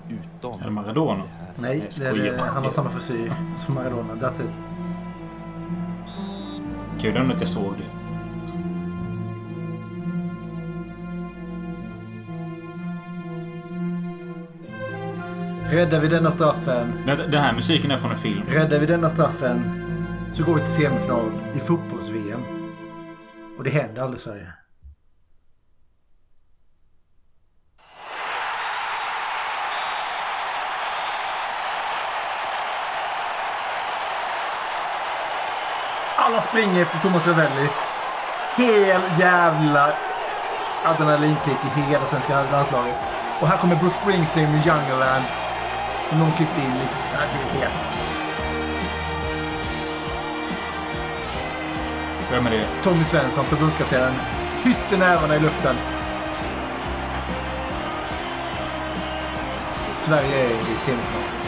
[0.08, 0.60] utom...
[0.60, 1.22] Är det Maradona?
[1.58, 2.50] Nej, det är, skojar bara.
[2.50, 4.14] han har samma frisyr som Maradona.
[4.14, 4.56] That's it.
[7.04, 7.84] Kul ändå att jag såg det.
[15.76, 18.42] Räddar vi denna straffen, den här musiken är från en film.
[18.48, 19.80] räddar vi denna straffen
[20.32, 22.40] så går vi till semifinal i fotbolls-VM.
[23.58, 24.63] Och det händer aldrig i Sverige.
[36.34, 37.68] Alla springer efter Thomas Ravelli.
[38.56, 39.92] Hel jävla
[40.84, 42.96] adrenalinkick i hela svenska landslaget.
[43.40, 45.24] Och här kommer Bruce Springsteen med Jungle Land.
[46.06, 46.66] Som de klippte in.
[46.66, 47.74] i- Ja, det är helt...
[52.32, 52.66] Vem är det?
[52.82, 54.14] Tommy Svensson, förbundskaptenen.
[54.62, 55.76] Hytter nävarna i luften.
[59.98, 61.43] Sverige är i semifinal.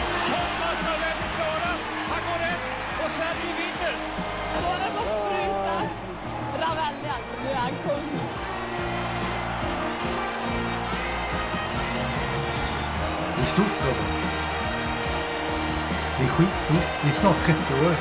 [17.06, 17.96] Det är snart 30 år.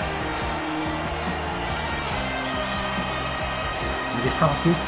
[4.11, 4.85] Men det är fan stort.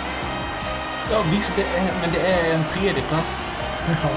[1.12, 3.45] Ja visst, det är, men det är en tredje plats.
[4.03, 4.10] Ja.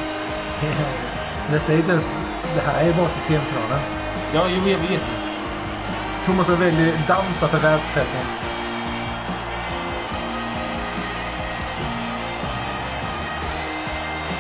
[1.51, 2.17] Detta är inte ens...
[2.55, 3.81] Det här är bara till semifinalen.
[4.35, 5.19] Ja, jo, jag vet.
[6.27, 8.27] Thomas Ravelli dansar för världspressen.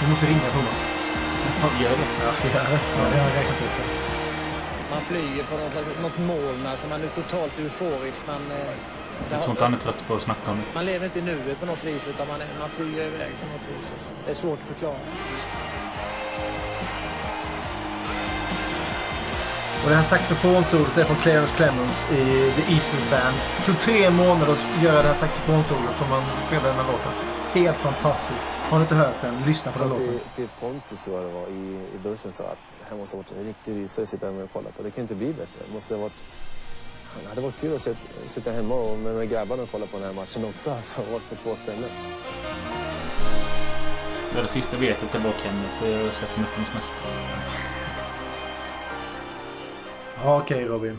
[0.00, 0.84] Du måste ringa Thomas.
[1.62, 2.24] Ja, gör det.
[2.24, 2.80] Jag ska göra det.
[2.98, 3.99] Ja, det har jag räknat ut.
[5.10, 8.20] Flyger på något, något moln, alltså man är totalt euforisk.
[8.26, 8.74] Man, eh,
[9.30, 10.74] Jag tror inte han är trött på att snacka om det.
[10.74, 13.66] man lever inte i nuet på något vis, utan man, man flyger iväg på något
[13.78, 13.92] vis.
[13.94, 14.10] Alltså.
[14.24, 14.96] Det är svårt att förklara.
[19.84, 23.36] Och det här saxofonsolot är från Clarence Clemens i The Eastern Band.
[23.56, 27.12] Det tog tre månader att göra det här saxofonsolot som man spelade den här låten.
[27.52, 28.46] Helt fantastiskt.
[28.70, 30.06] Har ni inte hört den, lyssna på den låten.
[30.06, 32.58] till, till Pontus så det var i, i duschen sa att
[32.90, 34.82] det här måste ha varit en riktig rysare att sitta hemma och kolla på.
[34.82, 35.64] Det kan inte bli bättre.
[35.66, 36.24] Det måste ha varit...
[37.22, 39.96] Det hade varit kul att sitta, sitta hemma och med, med grabbarna och kolla på
[39.96, 40.70] den här matchen också.
[40.76, 41.90] Alltså, varit på två ställen.
[44.32, 47.08] Det är det sista vet att det var Kenneth, för jag har sett Mästarnas Mästare.
[50.22, 50.98] Ja, okej Robin.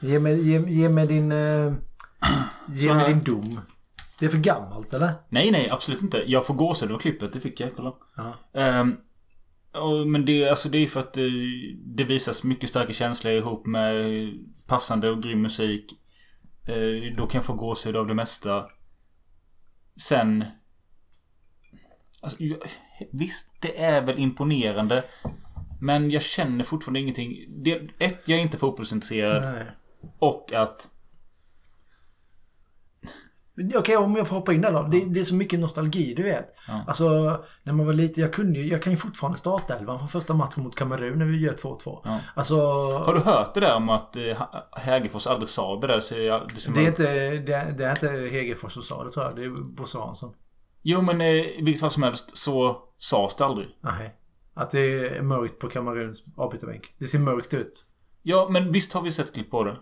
[0.00, 1.32] Ge mig, ge, ge mig din...
[1.32, 1.72] Eh,
[2.66, 3.60] ge mig din dom.
[4.18, 5.12] Det är för gammalt eller?
[5.28, 6.22] Nej, nej, absolut inte.
[6.26, 7.70] Jag får gåshud av klippet, det fick jag.
[7.76, 7.92] Kolla.
[8.16, 8.32] Ja.
[8.60, 9.07] Ehm, och,
[10.06, 11.30] men det, alltså, det är för att det,
[11.96, 14.04] det visas mycket starka känslor ihop med
[14.66, 15.84] passande och grym musik.
[16.68, 18.64] Eh, då kan jag få gåshud av det mesta.
[20.00, 20.44] Sen...
[22.22, 22.58] Alltså, jag-
[23.12, 25.04] visst, det är väl imponerande.
[25.80, 27.36] Men jag känner fortfarande ingenting.
[27.64, 29.42] Det, ett, jag är inte fotbollsintresserad.
[29.54, 29.66] Nej.
[30.18, 30.90] Och att...
[33.74, 34.82] Okej, om jag får hoppa in där då.
[34.82, 36.54] Det, det är så mycket nostalgi, du vet.
[36.68, 36.84] Ja.
[36.86, 37.08] Alltså,
[37.62, 40.62] när man var liten, jag kunde ju, jag kan ju fortfarande startelvan från första matchen
[40.62, 42.00] mot Kamerun när vi gör 2-2.
[42.04, 42.20] Ja.
[42.34, 42.56] Alltså...
[42.98, 46.00] Har du hört det där om att eh, Ha- Hägerfors aldrig sa det där?
[46.00, 49.24] Så jag, det Det är inte, det, det är inte Hegerfors som sa det tror
[49.26, 49.36] jag.
[49.36, 50.34] Det är Bosse Hansson.
[50.82, 53.68] Jo, men eh, i vilket fall som helst så sades det aldrig.
[53.80, 54.14] Nej.
[54.54, 54.80] Att det
[55.16, 56.82] är mörkt på Kameruns avbytarbänk.
[56.98, 57.84] Det ser mörkt ut.
[58.22, 59.76] Ja, men visst har vi sett klipp på det?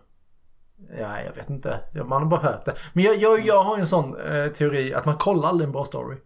[0.99, 1.81] Ja, jag vet inte.
[1.95, 2.75] Man har bara hört det.
[2.93, 5.85] Men jag, jag, jag har en sån eh, teori att man kollar aldrig en bra
[5.85, 6.17] story.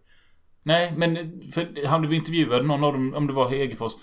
[0.63, 3.93] Nej, men för han blev intervjuad, någon av dem, om det var Hegerfors.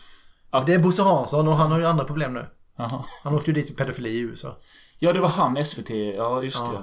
[0.51, 2.47] Att, Det är Bosse Hansson och han har ju andra problem nu.
[2.77, 3.05] Jaha.
[3.23, 4.57] Han åkte ju dit för pedofili i USA.
[4.99, 5.91] Ja, det var han, SVT.
[5.91, 6.73] Ja, just Ja.
[6.73, 6.83] det.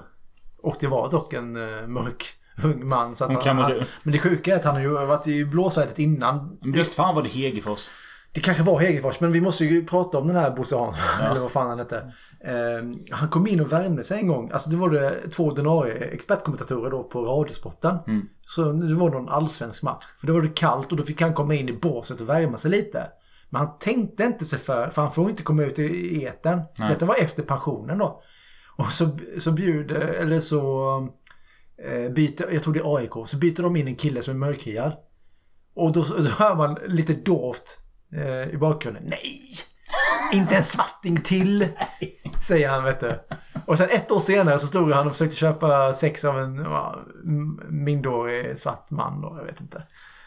[0.62, 2.26] Och det var dock en uh, mörk
[2.64, 3.16] ung man.
[3.16, 3.72] Så att han, han,
[4.04, 6.58] men det sjuka är att han har ju varit i blåsvädret innan.
[6.62, 7.90] Men visst fan var det Hegerfors?
[8.36, 11.02] Det kanske var Hegerfors, men vi måste ju prata om den här Bosse Hansson.
[11.20, 11.26] Ja.
[11.26, 12.12] Eller vad fan han hette.
[12.40, 14.52] Eh, han kom in och värmde sig en gång.
[14.52, 17.98] Alltså det var det två ordinarie expertkommentatorer då på Radiosporten.
[18.08, 18.28] Mm.
[18.46, 20.06] Så det var någon allsvensk match.
[20.20, 22.58] För då var det kallt och då fick han komma in i båset och värma
[22.58, 23.08] sig lite.
[23.50, 26.62] Men han tänkte inte sig för, för han får inte komma ut i etern.
[26.78, 26.90] Nej.
[26.90, 28.22] Detta var efter pensionen då.
[28.76, 29.06] Och så,
[29.40, 30.98] så bjuder, eller så
[31.86, 34.48] eh, byter, jag tror det är AIK, så byter de in en kille som är
[34.48, 34.94] mörkhyad.
[35.76, 37.85] Och då, då hör man lite dovt
[38.16, 39.04] eh, i bakgrunden.
[39.06, 39.42] Nej!
[40.34, 41.68] Inte en svarting till!
[42.48, 43.20] Säger han vet du.
[43.66, 47.00] Och sen ett år senare så stod han och försökte köpa sex av en ja,
[47.70, 49.36] mindreårig svart man då.
[49.40, 49.84] Jag vet inte.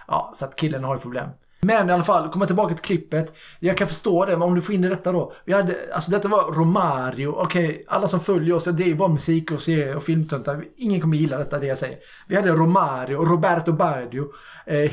[0.06, 1.28] Ja, så att killen har ju problem.
[1.60, 3.34] Men i alla fall, komma tillbaka till klippet.
[3.60, 5.32] Jag kan förstå det, men om du får in i detta då.
[5.44, 7.28] Vi hade, alltså detta var Romario.
[7.28, 10.64] Okej, alla som följer oss, det är ju bara musik och serier och filmtöntar.
[10.76, 11.98] Ingen kommer gilla detta, det jag säger.
[12.28, 14.24] Vi hade Romario, Roberto Bardio,
[14.66, 14.90] eh,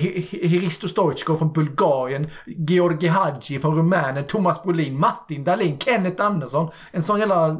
[0.49, 6.69] Hristo Stoichkov från Bulgarien, Georgi Hadji från Rumänien, Thomas Brolin, Martin Dahlin, Kenneth Andersson.
[6.91, 7.57] En sån jävla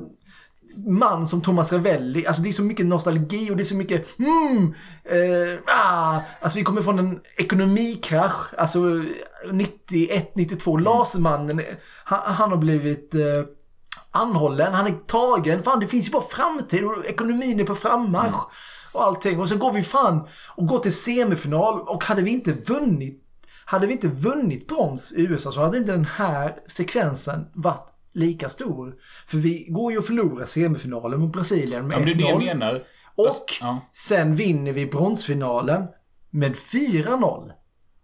[0.86, 2.28] man som Thomas Ravelli.
[2.28, 6.20] Alltså det är så mycket nostalgi och det är så mycket mm, eh, ah.
[6.42, 8.54] Alltså vi kommer från en ekonomikrasch.
[8.58, 8.80] Alltså
[9.52, 10.78] 91, 92.
[10.78, 11.62] Lasermannen,
[12.04, 13.22] han, han har blivit eh,
[14.12, 14.74] anhållen.
[14.74, 15.64] Han är tagen.
[15.64, 18.44] Fan det finns ju bara framtid och ekonomin är på frammarsch.
[18.92, 19.40] Och allting.
[19.40, 23.22] Och så går vi fan och går till semifinal och hade vi inte vunnit
[23.66, 28.50] hade vi inte vunnit brons i USA så hade inte den här sekvensen varit lika
[28.50, 28.96] stor.
[29.28, 32.24] För vi går ju och förlorar semifinalen mot Brasilien med Ja, men det är det
[32.30, 32.46] jag 1-0.
[32.46, 32.84] menar.
[33.16, 33.82] Och Alltså, ja.
[33.94, 35.84] sen vinner vi bronsfinalen
[36.30, 37.52] med 4-0.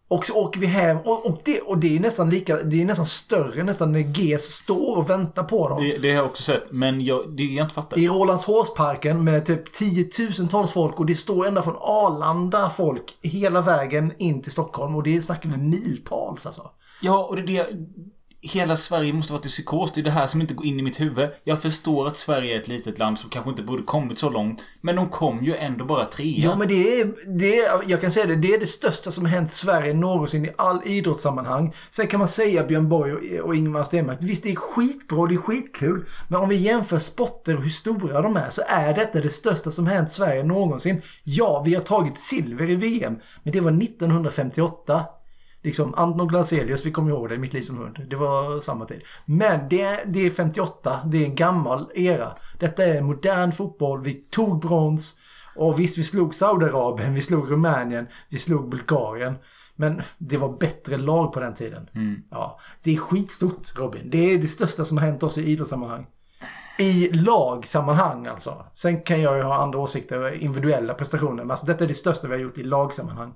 [0.08, 2.86] Och så åker vi hem och, och, det, och det är nästan lika, det är
[2.86, 5.84] nästan större nästan när GES står och väntar på dem.
[5.84, 8.00] Det, det har jag också sett, men jag, det jag inte fattar.
[8.00, 14.14] I Rålambshovsparken med typ tiotusentals folk och det står ända från Arlanda folk hela vägen
[14.18, 16.70] in till Stockholm och det snackar vi miltals alltså.
[17.02, 17.78] Ja, och det är det...
[18.44, 19.92] Hela Sverige måste varit i psykos.
[19.92, 21.30] Det är det här som inte går in i mitt huvud.
[21.44, 24.64] Jag förstår att Sverige är ett litet land som kanske inte borde kommit så långt.
[24.82, 26.46] Men de kom ju ändå bara trea.
[26.46, 29.26] Ja men det är, det är, jag kan säga det, det är det största som
[29.26, 31.74] har hänt Sverige någonsin i all idrottssammanhang.
[31.90, 35.36] Sen kan man säga Björn Borg och, och Ingemar Stenmark, visst det är skitbra, det
[35.36, 36.06] är skitkul.
[36.28, 39.72] Men om vi jämför sporter och hur stora de är så är detta det största
[39.72, 41.02] som har hänt Sverige någonsin.
[41.24, 45.06] Ja, vi har tagit silver i VM, men det var 1958.
[45.64, 48.06] Liksom, Anton Glaselius, vi kommer ihåg det, Mitt liv som hund.
[48.10, 49.02] Det var samma tid.
[49.26, 52.36] Men det, det är 58, det är en gammal era.
[52.60, 55.22] Detta är modern fotboll, vi tog brons.
[55.56, 59.36] Och visst, vi slog Saudiarabien, vi slog Rumänien, vi slog Bulgarien.
[59.76, 61.90] Men det var bättre lag på den tiden.
[61.96, 62.24] Mm.
[62.32, 64.10] Ja, det är skitstort Robin.
[64.10, 66.08] Det är det största som har hänt oss i idrottssammanhang.
[66.80, 68.66] I lagsammanhang alltså.
[68.74, 71.44] Sen kan jag ju ha andra åsikter och individuella prestationer.
[71.44, 73.34] Men alltså detta är det största vi har gjort i lagsammanhang.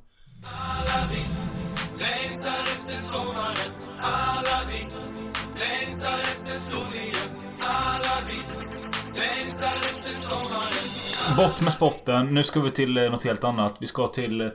[11.37, 12.27] Bort med sporten.
[12.27, 13.77] Nu ska vi till eh, något helt annat.
[13.79, 14.49] Vi ska till eh,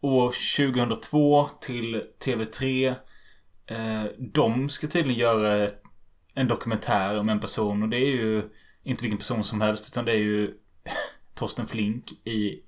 [0.00, 2.94] år 2002 till TV3.
[3.66, 5.68] Eh, de ska tydligen göra
[6.34, 8.42] en dokumentär om en person och det är ju
[8.82, 10.54] inte vilken person som helst utan det är ju
[11.34, 12.60] Torsten Flink i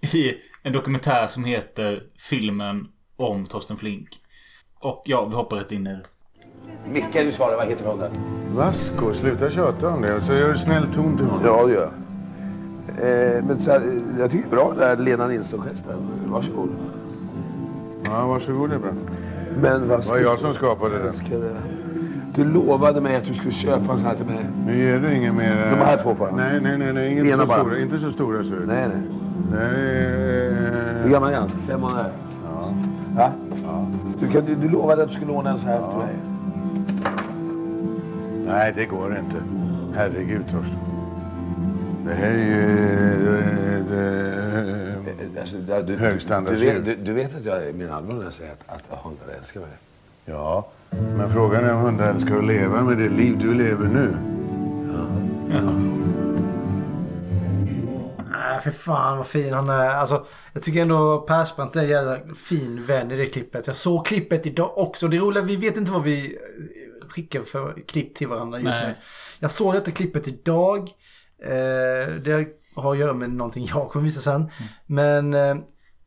[0.14, 4.08] i en dokumentär som heter Filmen om Torsten Flink.
[4.74, 6.04] Och ja, vi hoppar rätt in i det.
[6.92, 7.56] Micke, du svarar.
[7.56, 8.10] Vad heter hunden?
[8.56, 10.20] Vasco, sluta tjata om det.
[10.20, 11.44] Så gör du snäll ton till honom.
[11.44, 11.92] Ja, det gör jag.
[13.36, 15.96] Eh, men så här, jag tycker det är bra det där Lena Nilsson-gesten.
[16.26, 16.68] Varsågod.
[18.04, 18.90] Ja, varsågod det är bra.
[19.60, 21.12] Men vad Det var jag som skapade det.
[22.34, 24.46] Du lovade mig att du skulle köpa en sån här till mig.
[24.66, 25.70] Nu ger du inga mer...
[25.70, 26.36] De här två får jag.
[26.36, 26.92] Nej, nej, nej.
[26.92, 27.18] nej.
[27.18, 27.60] Inte, Ena så bara.
[27.60, 28.66] stora, inte så stora ser du.
[28.66, 29.02] Nej, nej.
[29.50, 31.02] Det här.
[31.02, 31.50] Hur gammal är han?
[31.68, 32.12] Fem månader?
[32.44, 32.72] Ja.
[33.16, 33.32] Va?
[34.20, 36.14] Du, kan, du, du lovade att du skulle låna en sån här till mig.
[38.46, 39.36] Nej, det går inte.
[39.96, 40.78] Herregud, Torsten.
[42.06, 42.86] Det här är ju...
[45.40, 46.74] Alltså, du, du, Högstandardsdjur.
[46.74, 49.60] vet, du, du vet att jag menar allvar när jag säger att, att hundar älskar
[49.60, 49.70] mig.
[50.24, 54.16] Ja, men frågan är om hundar älskar att leva med det liv du lever nu.
[58.30, 59.88] Nej, för fan vad fin han är.
[59.88, 63.66] Alltså, jag tycker ändå Persbrandt är en jävla fin vän i det klippet.
[63.66, 65.08] Jag såg klippet idag också.
[65.08, 66.38] Det är roligt, vi vet inte vad vi
[67.08, 68.88] skickar för klipp till varandra just Nej.
[68.88, 68.94] nu.
[69.38, 70.90] Jag såg detta klippet idag.
[71.42, 74.50] Eh, det har att göra med någonting jag kommer visa sen.
[74.86, 75.56] Men eh,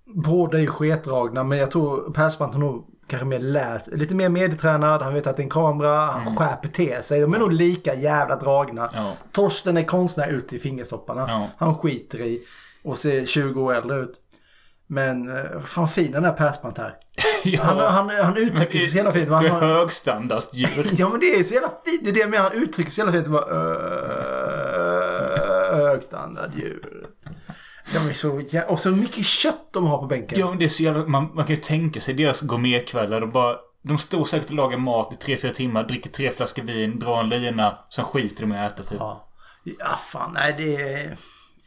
[0.05, 1.43] båda är ju sketdragna.
[1.43, 5.01] Men jag tror Persbrandt har nog kanske mer lärt lite mer medietränad.
[5.01, 5.95] Han vet att det är en kamera.
[6.05, 7.21] Han skärper till sig.
[7.21, 8.89] De är nog lika jävla dragna.
[8.93, 9.13] Ja.
[9.31, 11.25] Torsten är konstnär ut i fingerstopparna.
[11.27, 11.47] Ja.
[11.57, 12.39] Han skiter i
[12.83, 14.15] och ser 20 år äldre ut.
[14.87, 16.95] Men eh, fan fin den här Persbrandt här.
[17.43, 17.61] Ja.
[17.63, 19.29] Han, han, han uttrycker sig så jävla fint.
[19.29, 20.87] Han, Det är han, högstandardsdjur.
[20.97, 22.03] ja men det är så jävla fint.
[22.03, 22.49] Det är det jag menar.
[22.49, 23.27] Han uttrycker sig så jävla fint.
[23.27, 23.45] Bara,
[25.73, 27.05] uh, högstandarddjur.
[27.93, 30.39] De är så jä- Och så mycket kött de har på bänken.
[30.39, 31.05] Ja, men det är så jävla...
[31.05, 33.21] Man, man kan ju tänka sig deras gourmetkvällar.
[33.21, 33.55] De bara...
[33.81, 37.19] De står säkert och lagar mat i tre fyra timmar, dricker tre flaskor vin, drar
[37.19, 38.99] en lina, sen skiter de i att äta typ.
[38.99, 39.27] Ja.
[39.63, 41.17] Ja fan nej det är...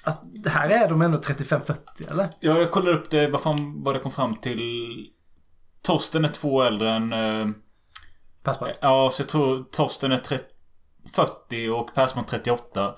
[0.04, 1.74] Alltså, det här är de ändå 35-40
[2.10, 2.28] eller?
[2.40, 4.60] Ja, jag kollade upp det, vad fan var det kom fram till?
[5.82, 7.12] Torsten är två äldre än...
[7.12, 7.48] Uh,
[8.42, 8.78] Persbrandt.
[8.82, 10.44] Ja, så jag tror Torsten är 30,
[11.14, 12.94] 40 och Persbrandt 38.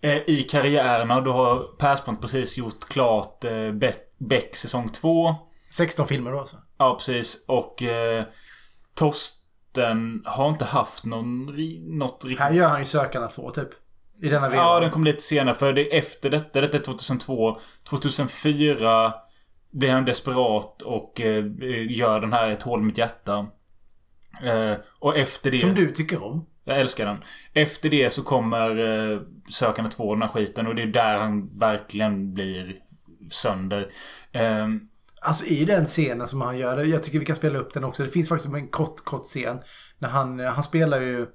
[0.00, 5.34] Eh, I karriärerna, då har Persbrandt precis gjort klart eh, Beck, Beck säsong 2.
[5.70, 6.56] 16 filmer då alltså.
[6.78, 7.44] Ja, precis.
[7.48, 8.24] Och eh,
[8.94, 11.46] Torsten har inte haft någon,
[11.98, 12.40] något riktigt...
[12.40, 13.68] Här gör han ju Sökarna 2 typ.
[14.22, 14.66] I denna vevan.
[14.66, 15.54] Ja, den kom lite senare.
[15.54, 16.60] För det är efter detta.
[16.60, 17.58] Detta är 2002.
[17.88, 19.14] 2004
[19.74, 21.44] blir han desperat och eh,
[21.88, 23.46] gör den här Ett hål i mitt hjärta.
[24.44, 25.58] Eh, och efter det...
[25.58, 26.46] Som du tycker om.
[26.64, 27.16] Jag älskar den.
[27.52, 30.66] Efter det så kommer eh, Sökande 2, den här skiten.
[30.66, 32.76] Och det är där han verkligen blir
[33.30, 33.88] sönder.
[34.32, 34.68] Eh,
[35.26, 38.02] Alltså i den scenen som han gör, jag tycker vi kan spela upp den också.
[38.02, 39.58] Det finns faktiskt en kort, kort scen.
[39.98, 41.26] När han, han spelar ju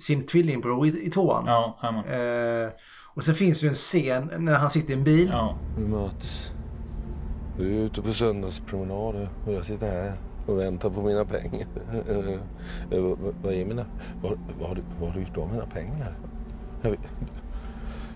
[0.00, 1.44] sin tvillingbror i, i tvåan.
[1.46, 1.78] Ja.
[2.08, 2.68] Eh,
[3.14, 5.28] och sen finns det ju en scen när han sitter i en bil.
[5.32, 5.58] Ja.
[5.78, 6.50] Vi möts.
[7.56, 10.12] Du är ute på söndagspromenad och jag sitter här
[10.46, 11.66] och väntar på mina pengar.
[11.92, 11.98] Eh,
[12.98, 13.84] eh, vad- är mina...
[14.22, 16.16] Vad vad har du vad har du gjort av mina pengar?
[16.82, 17.00] Jag vill,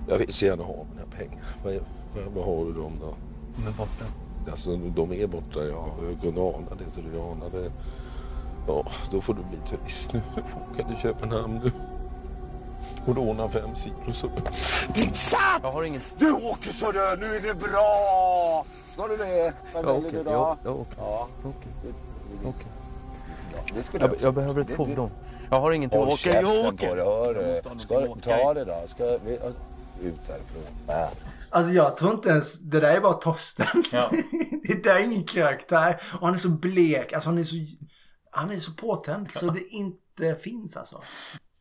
[0.08, 1.44] jag vill så gärna ha mina pengar.
[1.64, 1.82] Vad, är-
[2.14, 3.14] vad, vad har du dem då?
[3.56, 4.04] De är borta.
[4.50, 5.88] Alltså de är borta, ja.
[6.10, 7.70] Jag kunde ana det så du anade.
[8.66, 10.20] Ja, då får du bli turist nu.
[10.72, 11.70] Åka till Köpenhamn nu.
[13.06, 14.26] Och låna fem kilo så...
[14.94, 15.60] Din fan!
[15.62, 16.00] Jag har ingen...
[16.18, 18.64] Du åker så du, nu är det bra!
[18.92, 19.52] Ska du det?
[19.74, 20.18] Vad väljer åker.
[20.18, 20.56] du då?
[20.64, 20.94] jag åker.
[20.98, 21.28] Ja.
[21.44, 21.92] Okej.
[22.44, 22.72] Okej.
[23.74, 25.10] Det ska Jag, jag behöver ett fordon.
[25.50, 26.00] Jag har ingenting.
[26.00, 26.88] Håll Okej, jag åker.
[26.88, 28.82] på dig, hör Ska, att åka ta det då.
[28.86, 29.38] Ska vi,
[30.02, 30.62] ut därifrån.
[31.50, 33.84] Alltså jag tror inte ens, det där är bara Torsten.
[33.92, 34.10] Ja.
[34.64, 36.02] det där är ingen karaktär.
[36.20, 37.56] Och han är så blek, alltså han är så,
[38.30, 41.02] han är så påtänd så det inte finns alltså.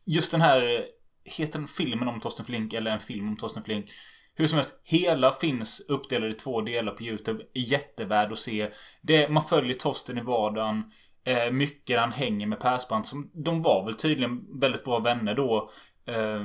[0.04, 0.86] Just den här...
[1.36, 3.90] Heter den filmen om Torsten Flink eller en film om Torsten Flink?
[4.34, 7.44] Hur som helst, hela finns uppdelad i två delar på YouTube.
[7.54, 8.70] Jättevärd att se.
[9.02, 10.84] Det, man följer Torsten i vardagen.
[11.24, 13.06] Eh, mycket han hänger med Persbrandt.
[13.06, 15.70] Som, de var väl tydligen väldigt bra vänner då.
[16.06, 16.44] Eh,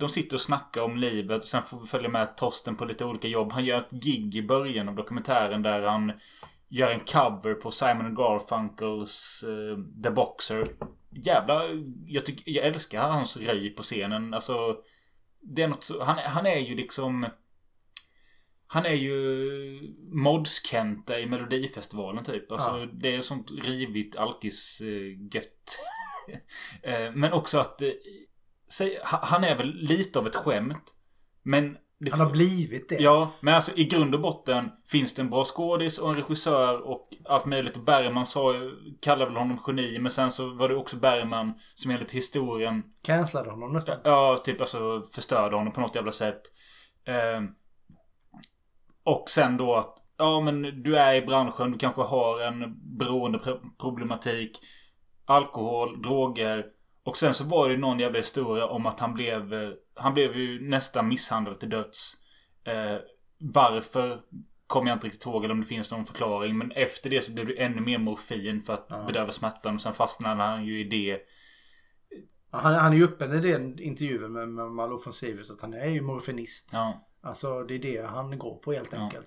[0.00, 3.04] de sitter och snackar om livet och sen får vi följa med Torsten på lite
[3.04, 3.52] olika jobb.
[3.52, 6.12] Han gör ett gig i början av dokumentären där han
[6.68, 10.68] gör en cover på Simon Garfunkels eh, The Boxer.
[11.14, 11.62] Jävla...
[12.06, 14.34] Jag, tycker, jag älskar hans röj på scenen.
[14.34, 14.76] Alltså...
[15.44, 17.26] Det är något så, han, han är ju liksom...
[18.66, 22.52] Han är ju Mods-Kenta i Melodifestivalen typ.
[22.52, 22.86] Alltså Ja.
[22.92, 25.78] det är sånt rivigt alkis-gött.
[26.82, 27.82] Eh, men också att...
[27.82, 27.90] eh,
[29.02, 30.94] han är väl lite av ett skämt.
[31.42, 31.78] Men...
[32.04, 32.96] det- Han har blivit det.
[33.00, 36.80] Ja, men alltså i grund och botten finns det en bra skådis och en regissör
[36.80, 37.84] och allt möjligt.
[37.86, 38.54] Bergman sa
[39.00, 43.50] kallade väl honom geni, men sen så var det också Bergman som enligt historien Cancellade
[43.50, 43.96] honom nästan.
[44.04, 46.40] Ja, typ alltså förstörde honom på något jävla sätt.
[47.06, 47.48] Ehm,
[49.04, 54.58] och sen då att Ja men du är i branschen, du kanske har en beroendeproblematik.
[55.24, 56.64] Alkohol, droger.
[57.04, 60.14] Och sen så var det ju någon jävla historia om att han blev eh, Han
[60.14, 62.14] blev ju nästan misshandlad till döds.
[62.64, 62.96] Eh,
[63.38, 64.20] varför
[64.66, 66.58] kommer jag inte riktigt ihåg eller om det finns någon förklaring.
[66.58, 69.04] Men efter det så blev det ännu mer morfin för att Ja.
[69.06, 69.74] bedöva smärtan.
[69.74, 71.20] Och sen fastnade han ju i det.
[72.50, 75.74] Han, han är ju öppen i den intervjun med, med Malou von Sivers att han
[75.74, 76.70] är ju morfinist.
[76.72, 77.08] Ja.
[77.22, 79.26] Alltså det är det han går på helt enkelt.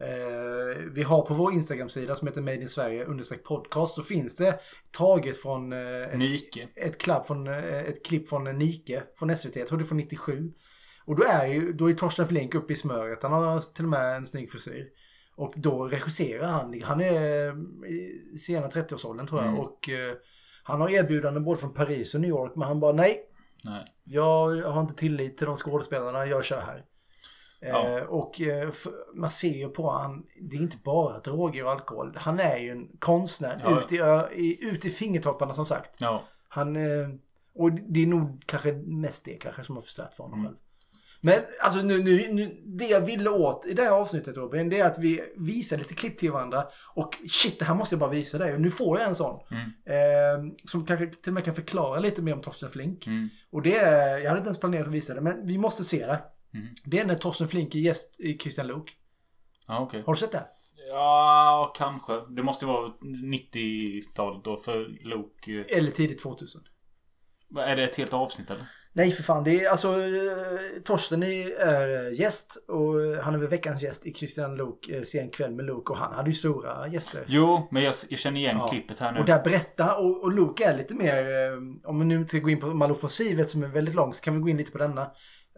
[0.00, 4.36] Eh, vi har på vår Instagram-sida som heter Made in Sverige understreck podcast så finns
[4.36, 6.68] det taget från eh, ett, Nike.
[6.74, 9.56] ett, klapp från, eh, ett klipp från Nike från SVT.
[9.56, 10.52] Jag tror det är från 97.
[11.04, 13.22] Och då är ju då är Torsten Flink uppe i smöret.
[13.22, 14.88] Han har till och med en snygg frisyr.
[15.36, 16.82] Och då regisserar han.
[16.82, 17.54] Han är eh,
[18.34, 19.48] i sena 30-årsåldern tror jag.
[19.48, 19.60] Mm.
[19.60, 20.14] Och eh,
[20.62, 22.52] han har erbjudanden både från Paris och New York.
[22.56, 23.20] Men han bara nej.
[23.64, 23.84] Nej.
[24.04, 26.26] Jag har inte tillit till de skådespelarna.
[26.26, 26.84] Jag kör här.
[27.60, 27.98] Ja.
[27.98, 28.70] Eh, och eh,
[29.14, 32.16] man ser ju på han, det är inte bara droger och alkohol.
[32.16, 33.80] Han är ju en konstnär Ja.
[33.80, 33.92] ut,
[34.32, 35.94] i, ut i fingertopparna som sagt.
[36.00, 36.22] Ja.
[36.48, 37.08] Han, eh,
[37.54, 40.48] och det är nog kanske mest det kanske som har förstört för honom Mm.
[40.52, 40.58] själv.
[41.22, 44.80] Men alltså nu, nu, nu, det jag ville åt i det här avsnittet Robin, det
[44.80, 46.66] är att vi visar lite klipp till varandra.
[46.94, 48.54] Och shit, det här måste jag bara visa dig.
[48.54, 49.40] Och nu får jag en sån.
[49.50, 49.62] Mm.
[50.48, 53.06] Eh, som kanske till och med kan förklara lite mer om Torsten Flink.
[53.06, 53.28] Mm.
[53.52, 53.70] Och det
[54.20, 56.22] jag hade inte ens planerat att visa det, men vi måste se det.
[56.54, 56.66] Mm.
[56.84, 58.96] Det är när Torsten Flink är gäst i Christian Luuk.
[59.68, 60.02] Ja, okej.
[60.06, 60.42] Har du sett det?
[60.88, 62.12] Ja, kanske.
[62.28, 62.92] Det måste vara
[63.54, 65.52] 90-talet då för Luke.
[65.70, 66.62] eh, Eller tidigt 2000.
[67.48, 68.64] vad- Är det ett helt avsnitt eller?
[68.92, 73.48] Nej för fan, det är alltså eh, Torsten är, är gäst och han är väl
[73.48, 76.34] veckans gäst i Christian Luuk, eh, Se en kväll med Luuk och han hade ju
[76.34, 77.24] stora gäster.
[77.28, 78.66] Jo, men jag, jag känner igen Ja.
[78.66, 79.20] klippet här nu.
[79.20, 81.52] Och där berättar, och, och Luke är lite mer, eh,
[81.90, 84.14] om man nu inte ska gå in på Malou von Sivet som är väldigt lång
[84.14, 85.10] så kan vi gå in lite på denna.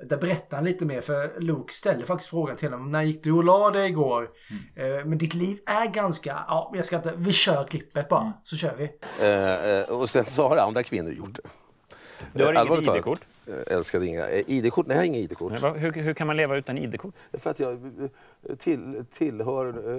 [0.03, 2.92] Där berättar han lite mer för Luke ställer faktiskt frågan till honom.
[2.92, 4.30] När gick du och la dig igår?
[4.76, 4.98] Mm.
[4.98, 8.20] Eh, men ditt liv är ganska, ja jag ska inte, vi kör klippet bara.
[8.20, 8.32] Mm.
[8.42, 8.90] Så kör vi.
[9.20, 11.48] Eh, eh, och sen så har andra kvinnor gjort det.
[12.32, 13.20] Du har Eh, inget ID-kort?
[13.66, 14.30] Älskade inga.
[14.30, 14.86] ID-kort?
[14.86, 15.53] Nej, jag har inga ID-kort.
[15.62, 17.14] Hur, hur kan man leva utan ID-kort?
[17.32, 17.92] För att jag
[18.59, 19.96] till, tillhör eh,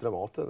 [0.00, 0.46] Dramaten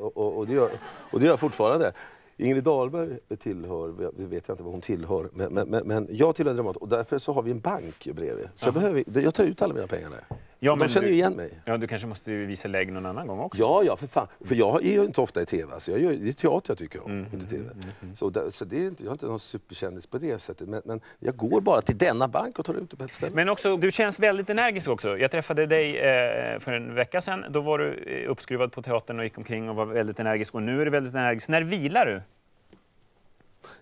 [0.00, 0.70] och, och, och, det gör,
[1.10, 1.92] och det gör jag fortfarande.
[2.40, 6.36] Ingrid Dahlberg tillhör, det vet jag inte vad hon tillhör, men, men, men, men jag
[6.36, 8.48] tillhör Dramaten och därför så har vi en bank bredvid.
[8.54, 10.38] Så jag, behöver, jag tar ut alla mina pengar där.
[10.60, 11.50] Ja, de men känner ju igen mig.
[11.64, 13.60] Ja, du kanske måste visa lägg någon annan gång också?
[13.60, 14.26] Ja, ja, för fan.
[14.44, 15.74] För jag är ju inte ofta i tv.
[15.74, 17.70] Alltså jag gör, det är teater jag tycker om, Mm, inte tv.
[18.18, 20.68] Så, där, så det är inte, jag är inte någon superkändis på det sättet.
[20.68, 23.34] Men, men jag går bara till denna bank och tar ut det på ett ställe.
[23.34, 25.18] Men också, du känns väldigt energisk också.
[25.18, 27.44] Jag träffade dig eh, för en vecka sedan.
[27.50, 30.54] Då var du eh, uppskruvad på teatern och gick omkring och var väldigt energisk.
[30.54, 31.48] Och nu är du väldigt energisk.
[31.48, 32.22] När vilar du?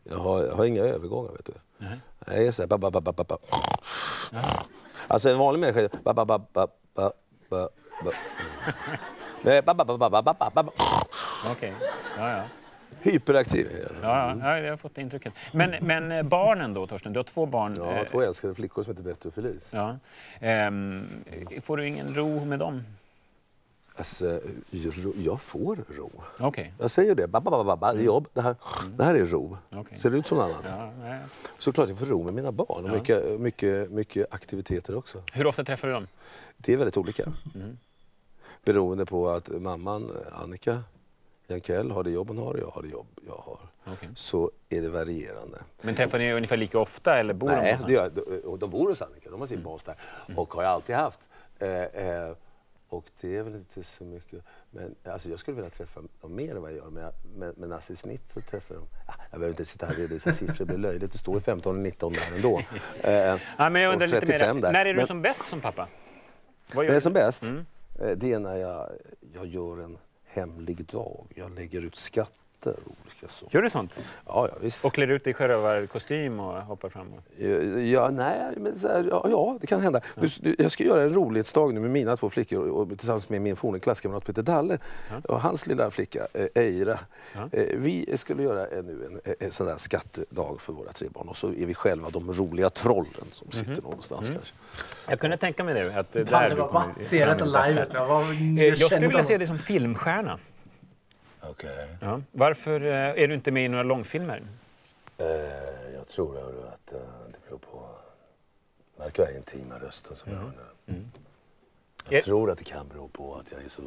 [0.04, 1.52] Jag har, jag har inga övergångar, vet du.
[2.26, 2.66] Jag är så här...
[2.66, 3.38] Ba, ba, ba, ba, ba, ba.
[5.08, 5.80] Alltså en vanlig människa...
[5.80, 5.90] Mm.
[5.94, 7.68] Eh, ba, ba, ba, ba, ba,
[8.04, 8.10] ba.
[9.42, 10.72] Nej, ba, ba, ba, ba, ba, ba, ba.
[11.50, 11.72] Okej,
[12.18, 12.42] ja, ja.
[13.02, 13.68] Hyperaktiv
[14.02, 15.32] Ja, ja, jag har fått det intrycket.
[15.52, 17.12] Men, men eh, barnen då, Torsten?
[17.12, 17.74] Du har två barn.
[17.78, 19.70] Ja, eh, två älskade flickor som heter Betty och Felice.
[19.72, 19.96] Ja.
[20.40, 21.08] Ehm,
[21.62, 22.82] får du ingen ro med dem?
[23.96, 24.40] Alltså,
[25.16, 26.10] jag får ro.
[26.38, 26.74] Okej.
[26.78, 27.26] Jag säger det.
[27.28, 28.28] Ba, ba, ba, ba, är jobb.
[28.32, 28.56] Det här,
[28.96, 29.58] det här är ro.
[29.72, 29.98] Okej.
[29.98, 30.64] Ser det ut som annat?
[30.68, 31.20] Ja, nej.
[31.58, 32.94] Såklart jag får ro med mina barn och Ja.
[32.94, 35.22] mycket, mycket, mycket aktiviteter också.
[35.32, 36.06] Hur ofta träffar du dem?
[36.56, 37.22] Det är väldigt olika.
[37.54, 37.78] Mm.
[38.64, 40.82] Beroende på att mamman, Annika
[41.48, 43.58] Jankell, har det jobb hon har och jag har det jobb jag har.
[43.92, 44.08] Okej.
[44.16, 45.58] Så är det varierande.
[45.82, 48.10] Men träffar ni ungefär lika ofta eller bor de Nej, hos det gör,
[48.44, 49.30] de, de bor hos Annika.
[49.30, 49.96] De har sin bas där.
[50.36, 51.18] Och har jag alltid haft.
[51.58, 52.32] Eh, eh,
[52.88, 54.44] och det är väl inte så mycket.
[54.70, 56.90] Men alltså, jag skulle vilja träffa dem mer än vad jag gör.
[56.90, 58.88] Men, jag, men, men alltså, i snitt så träffar jag dem.
[59.06, 60.54] Ja, jag behöver inte sitta här och redovisa siffror.
[60.58, 61.12] Det blir löjligt.
[61.12, 62.58] Det står 15 och 19 där ändå.
[63.00, 63.12] Eh,
[63.58, 64.62] Ja, men jag och undrar lite 35 mer.
[64.62, 64.72] där.
[64.72, 65.88] När är du Men- som bäst som pappa?
[66.74, 67.42] Vad När gör jag är som bäst?
[67.42, 67.66] Mm.
[68.00, 68.90] Eh, Det är när jag,
[69.34, 71.26] jag gör en hemlig dag.
[71.34, 72.32] Jag lägger ut skatter
[72.70, 73.54] och olika saker.
[73.56, 73.92] Gör du sånt?
[74.26, 74.84] Ja, ja visst.
[74.84, 77.06] Och klär ut dig i sjörövarkostym och hoppar fram?
[77.12, 77.42] Och...
[77.80, 80.00] Ja, nej, men så här, ja, ja, det kan hända.
[80.40, 83.56] Nu- Jag ska göra en rolighetsdag nu med mina två flickor och tillsammans med min
[83.56, 84.78] forne klasskamrat Peter Dalle
[85.28, 86.98] och hans lilla flicka eh, Eira.
[87.34, 87.48] Ja.
[87.52, 91.28] Eh, Vi skulle göra en, nu en, en sån där skattedag för våra tre barn
[91.28, 93.80] och så är vi själva de roliga trollen som sitter Mhm.
[93.82, 94.34] någonstans Mm.
[94.38, 94.54] kanske.
[95.10, 95.98] Jag kunde tänka mig det.
[95.98, 96.84] Att det där du kommer- va?
[97.00, 97.86] Ser detta live?
[97.92, 100.38] Jag jag Eh, skulle vilja se dig som filmstjärna.
[101.50, 101.86] Okej.
[102.00, 102.20] Ja.
[102.32, 102.92] Varför eh,
[103.22, 104.42] är du inte med i några långfilmer?
[105.18, 105.26] Eh,
[105.94, 106.98] jag tror hörru, att eh,
[107.32, 107.88] det beror på...
[108.98, 110.52] Märker jag intima rösten som jag har
[110.86, 110.94] nu?
[112.08, 112.24] Jag Eh.
[112.24, 113.82] tror att det kan bero på att jag är så...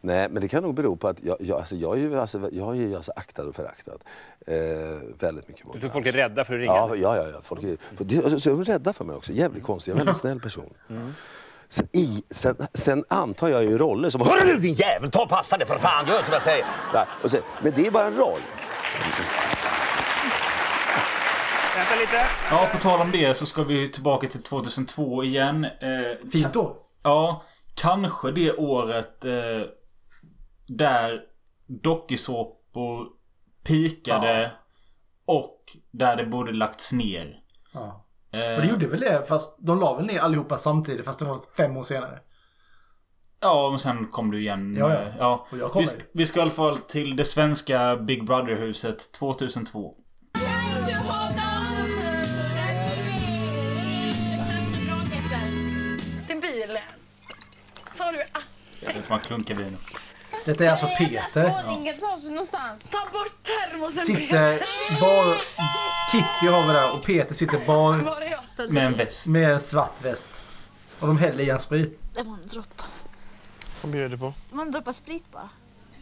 [0.00, 2.48] Nej, men det kan nog bero på att jag, jag, alltså, jag är ju alltså,
[2.52, 3.98] jag är ju alltså aktad och föraktad.
[4.46, 4.56] Eh,
[5.18, 5.66] väldigt mycket.
[5.72, 6.72] Du tror folk är rädda för att ringa?
[6.72, 7.28] Ja, ja, ja.
[7.32, 7.40] ja.
[7.42, 9.32] Folk är, för det, alltså, så är de rädda för mig också.
[9.32, 9.88] Jävligt konstigt.
[9.88, 10.74] Jag är en väldigt snäll person.
[11.68, 15.28] Sen, i, sen, sen antar jag ju roller som Hörru du din jävel, ta och
[15.28, 16.66] passa dig för fan, gör som jag säger.
[16.92, 17.06] Där.
[17.22, 18.40] Och sen, men det är bara en roll.
[21.76, 22.26] Vänta lite.
[22.50, 25.64] Ja, på tal om det så ska vi tillbaka till 2002 igen.
[25.64, 26.74] Eh, Fint år.
[27.02, 27.42] Ja,
[27.74, 29.32] kanske det året eh,
[30.66, 31.20] där
[31.66, 33.06] dokusåpor
[33.64, 34.48] pikade Ja.
[35.34, 35.58] och
[35.90, 37.40] där det borde lagts ner.
[37.72, 38.04] Ja.
[38.32, 41.24] Och det eh, gjorde väl det, fast de la väl ner allihopa samtidigt, fast det
[41.24, 42.18] var fem år senare.
[43.40, 44.76] Ja, men sen kom du igen.
[44.78, 45.00] Ja, ja.
[45.52, 45.72] Eh, ja.
[45.78, 49.94] Vi, ska, vi ska i alla fall till det svenska Big Brother-huset 2002.
[56.28, 56.78] Din bil.
[57.92, 58.18] Sa du?
[58.80, 59.76] Jag vet inte, man klunkar vin.
[60.48, 61.62] Detta är alltså Peter.
[61.62, 62.90] Skåningen någonstans.
[62.90, 64.58] Ta bort termosen Sitter
[65.00, 65.34] bar...
[66.12, 67.98] Kitty har vi där och Peter sitter bar...
[67.98, 68.72] Var är jag?
[68.72, 69.28] Med en väst.
[69.28, 70.30] Med en svart väst.
[71.00, 72.02] Och de häller i en sprit.
[72.14, 72.82] Det var en droppe.
[73.82, 74.32] Vad bjöd du på?
[74.50, 75.48] Det var en droppe sprit bara.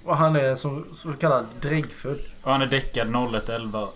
[0.04, 2.22] Och han är som så kallad dräggfull.
[2.42, 3.88] Och han är däckad 0111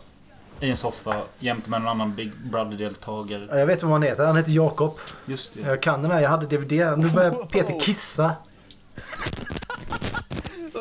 [0.61, 3.47] i en soffa jämte med en annan Big Brother-deltagare.
[3.51, 4.25] Ja, Jag vet vad han heter.
[4.27, 4.99] Han heter Jakob.
[5.25, 5.61] Just det.
[5.61, 6.21] Jag kan den här.
[6.21, 6.99] Jag hade DVD.
[6.99, 8.37] Nu börjar Peter kissa.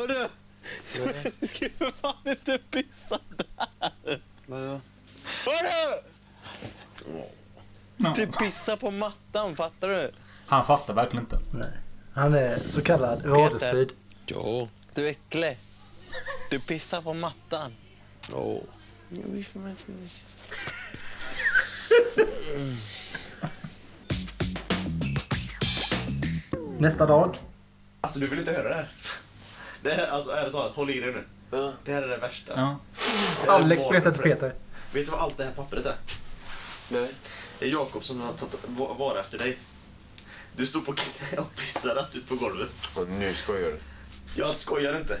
[0.00, 0.28] Hörru!
[1.40, 4.20] Du ska ju för fan inte pissa där!
[4.46, 4.80] Vadå?
[5.46, 6.02] Hörru!
[8.14, 10.10] Du pissar på mattan, fattar du?
[10.46, 11.40] Han fattar verkligen inte.
[11.52, 11.72] Nej.
[12.14, 13.92] Han är så kallad radiostyrd.
[14.26, 14.68] Ja.
[14.94, 15.58] Du är äcklig.
[16.50, 17.72] Du pissar på mattan.
[18.32, 18.60] Ja.
[26.78, 27.38] Nästa dag.
[28.00, 28.88] Alltså du vill inte höra det här.
[29.82, 31.24] Det här alltså ärligt talat, håll i dig nu.
[31.84, 32.52] Det här är det värsta.
[32.56, 32.78] Ja.
[33.44, 34.22] Det här är Alex berättar till.
[34.22, 34.54] Peter.
[34.92, 35.94] Vet du vad allt det här pappret är?
[36.88, 37.08] Nej.
[37.58, 39.58] Det är Jakob som har tagit va- vara efter dig.
[40.56, 42.70] Du stod på knä och pissade rätt ut på golvet.
[42.94, 43.78] Och nu skojar du.
[44.34, 45.18] Jag skojar inte.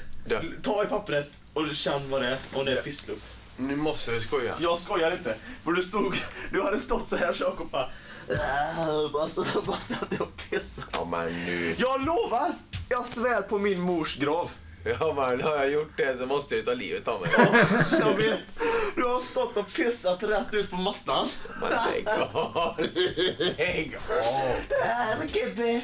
[0.62, 3.34] Ta i pappret och känn vad det är om det är pisslukt.
[3.56, 4.54] Nu måste du skoja.
[4.58, 5.36] Jag skojar inte.
[5.64, 6.14] För du stod,
[6.52, 7.88] du hade stått så här Jakob bara...
[8.28, 10.88] "Äh", Bara stod stod och pissade.
[10.92, 11.74] Ja men nu.
[11.78, 12.52] Jag lovar!
[12.88, 14.50] Jag svär på min mors grav.
[14.84, 17.30] Ja men har jag gjort det så måste jag ta livet av mig.
[18.00, 18.40] Jag vet.
[18.96, 21.28] Du har stått och pissat rätt ut på mattan.
[21.60, 22.74] Men lägg av.
[23.58, 24.02] Lägg av.
[24.70, 25.82] Nej men Gibbe.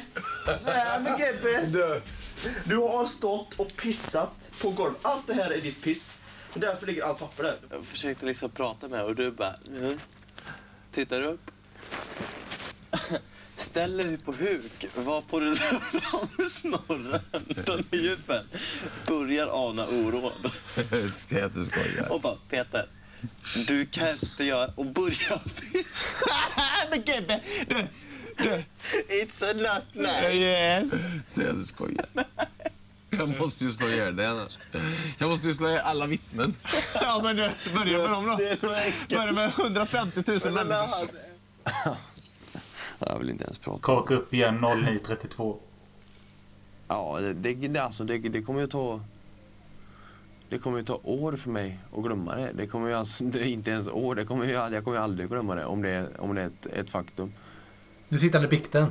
[0.64, 1.01] Nej
[1.42, 1.72] men.
[1.72, 2.03] Du.
[2.64, 4.99] Du har stått och pissat på golvet.
[5.03, 6.18] Allt det här är ditt piss.
[6.55, 7.59] Därför ligger allt papper där.
[7.70, 9.55] Jag försökte liksom prata med och du bara...
[9.68, 10.01] Mm.
[10.92, 11.51] Tittar upp.
[13.57, 17.21] Ställer dig på huk, var på du drar fram snorren,
[17.91, 18.45] är djupen.
[19.07, 20.53] Börjar ana oråd.
[21.15, 22.13] Säg att du skojar.
[22.13, 22.87] Och bara, Peter,
[23.67, 24.71] du kan inte göra...
[24.75, 26.37] Och börjar pissa.
[26.91, 27.87] Men Gibbe, du,
[28.37, 28.65] du.
[29.09, 30.35] It's a nut night.
[30.35, 30.95] Yes.
[31.27, 32.07] Säg att du skojar.
[33.11, 34.59] Jag måste ju slå ihjäl dig annars.
[35.19, 36.55] Jag måste ju slå ihjäl alla vittnen.
[36.95, 38.37] Ja men du, börja med dem då.
[39.17, 41.09] Börja med 150 000 Men när människor.
[42.99, 43.78] Jag vill inte ens prata.
[43.82, 45.57] Kaka upp igen 0932.
[46.88, 49.01] Ja, det, det, alltså, det, det kommer ju ta...
[50.49, 52.53] Det kommer ju ta år för mig att glömma det.
[52.55, 54.14] Det kommer ju alltså, det är inte ens år.
[54.14, 56.47] Det kommer ju, jag kommer ju aldrig glömma det om det, är- om det är
[56.47, 57.32] ett, ett faktum.
[58.32, 58.86] Han i bikten.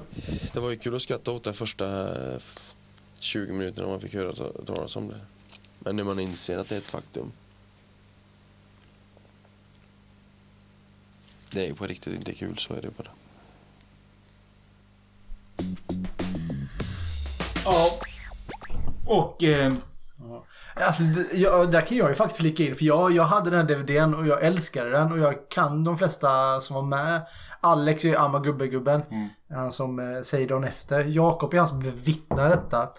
[0.54, 1.86] Det var ju kul att skratta åt det första
[2.30, 2.76] eh, f-
[3.20, 5.20] 20 minuterna man fick höra ta- talas om det.
[5.80, 7.32] Men när man inser att det är ett faktum.
[11.52, 13.08] Det är ju på riktigt inte kul, så är det bara.
[17.66, 17.90] Ja.
[19.06, 19.44] Och...
[19.44, 19.74] Eh,
[20.78, 21.04] Alltså,
[21.34, 22.76] jag, där kan jag ju faktiskt flika in.
[22.76, 25.12] För jag, jag hade den här DVDn och jag älskade den.
[25.12, 27.22] Och jag kan de flesta som var med.
[27.62, 29.02] Alex är ju Amma Gubbe-gubben.
[29.50, 31.04] Han som eh, säger dagen efter.
[31.04, 32.90] Jakob är han som bevittnar detta.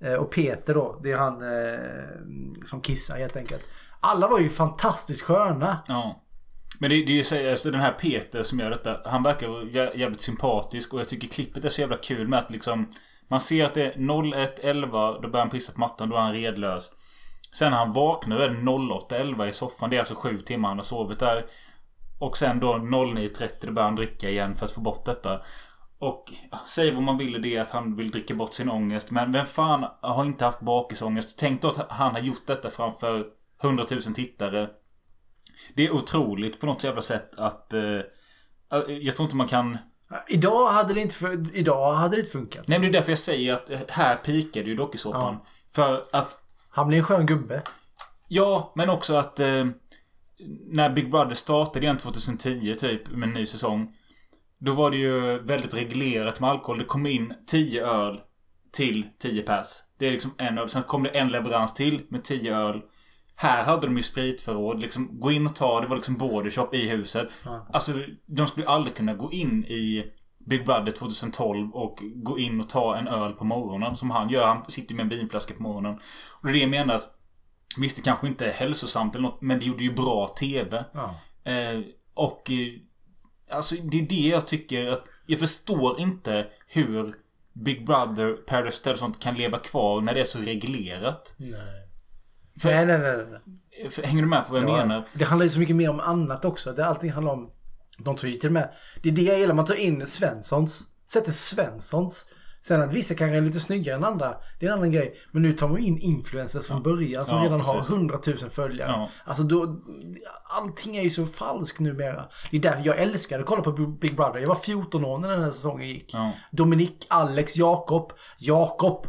[0.00, 1.78] Eh, och Peter då, det är han eh,
[2.66, 3.64] som kissar helt enkelt.
[4.00, 5.78] Alla var ju fantastiskt sköna.
[5.88, 6.22] Ja.
[6.80, 8.96] Men det, det är alltså den här Peter som gör detta.
[9.04, 12.88] Han verkar jävligt sympatisk och jag tycker klippet är så jävla kul med att liksom...
[13.28, 16.32] Man ser att det är 01.11, då börjar han pissa på mattan, då är han
[16.32, 16.92] redlös.
[17.52, 19.90] Sen när han vaknar då är det 08.11 i soffan.
[19.90, 21.46] Det är alltså sju timmar han har sovit där.
[22.18, 25.40] Och sen då 09.30 då börjar han dricka igen för att få bort detta.
[25.98, 26.32] Och
[26.66, 29.10] säg vad man vill i det att han vill dricka bort sin ångest.
[29.10, 31.38] Men vem fan har inte haft bakisångest?
[31.38, 33.26] Tänk då att han har gjort detta framför
[33.62, 34.68] 100 000 tittare.
[35.74, 37.72] Det är otroligt på något jävla sätt att...
[37.72, 38.00] Eh,
[38.88, 39.78] jag tror inte man kan...
[40.28, 42.68] Idag hade det inte, idag hade det inte funkat.
[42.68, 45.36] Nej men det är därför jag säger att här pikade ju dokusåpan.
[45.74, 46.42] För att...
[46.70, 47.62] Han blir en skön gubbe.
[48.28, 49.40] Ja, men också att...
[49.40, 49.64] Eh,
[50.66, 53.92] när Big Brother startade igen 2010 typ med en ny säsong.
[54.58, 56.78] Då var det ju väldigt reglerat med alkohol.
[56.78, 58.20] Det kom in 10 öl
[58.72, 59.66] till 10 pers.
[59.98, 60.68] Det är liksom en öl.
[60.68, 62.82] Sen kom det en leverans till med 10 öl.
[63.36, 64.80] Här hade de ju spritförråd.
[64.80, 65.80] Liksom, gå in och ta.
[65.80, 67.28] Det var liksom bodyshop i huset.
[67.44, 67.66] Ja.
[67.72, 67.92] Alltså,
[68.26, 70.04] de skulle aldrig kunna gå in i
[70.46, 74.46] Big Brother 2012 och gå in och ta en öl på morgonen som han gör.
[74.46, 75.94] Han sitter med en vinflaska på morgonen.
[76.40, 77.16] Och det är det jag menar att
[77.76, 80.84] Visst, det kanske inte är hälsosamt eller något, men det gjorde ju bra TV.
[80.92, 81.14] Ja.
[81.52, 81.80] Eh,
[82.14, 82.50] och...
[82.50, 82.68] Eh,
[83.50, 85.04] alltså, det är det jag tycker att...
[85.26, 87.14] Jag förstår inte hur
[87.52, 91.34] Big Brother, Paradise Hotel och sånt kan leva kvar när det är så reglerat.
[91.38, 91.85] Nej.
[92.62, 93.16] För- nej, nej, nej.
[93.30, 93.90] nej.
[93.90, 95.04] För, hänger du med på vad jag Ja, menar?
[95.14, 96.72] Det handlar ju så mycket mer om annat också.
[96.72, 97.50] Det allting handlar om...
[97.98, 98.70] De tar ju till och med...
[99.02, 99.54] Det är det jag gillar.
[99.54, 100.92] Man tar in Svenssons...
[101.06, 102.32] Sätter Svenssons
[102.66, 105.14] Sen att vissa kanske är lite snyggare än andra, det är en annan grej.
[105.32, 107.88] Men nu tar man in influencers från början som Ja, redan precis.
[107.90, 108.90] har 100 000 följare.
[108.90, 109.08] Ja.
[109.24, 109.80] Alltså då,
[110.56, 112.24] allting är ju så falskt numera.
[112.50, 114.38] Det är därför jag älskade att kolla på Big Brother.
[114.40, 116.10] Jag var 14 år när den här säsongen gick.
[116.14, 116.32] Ja.
[116.50, 118.12] Dominik, Alex, Jakob.
[118.38, 119.06] Jakob.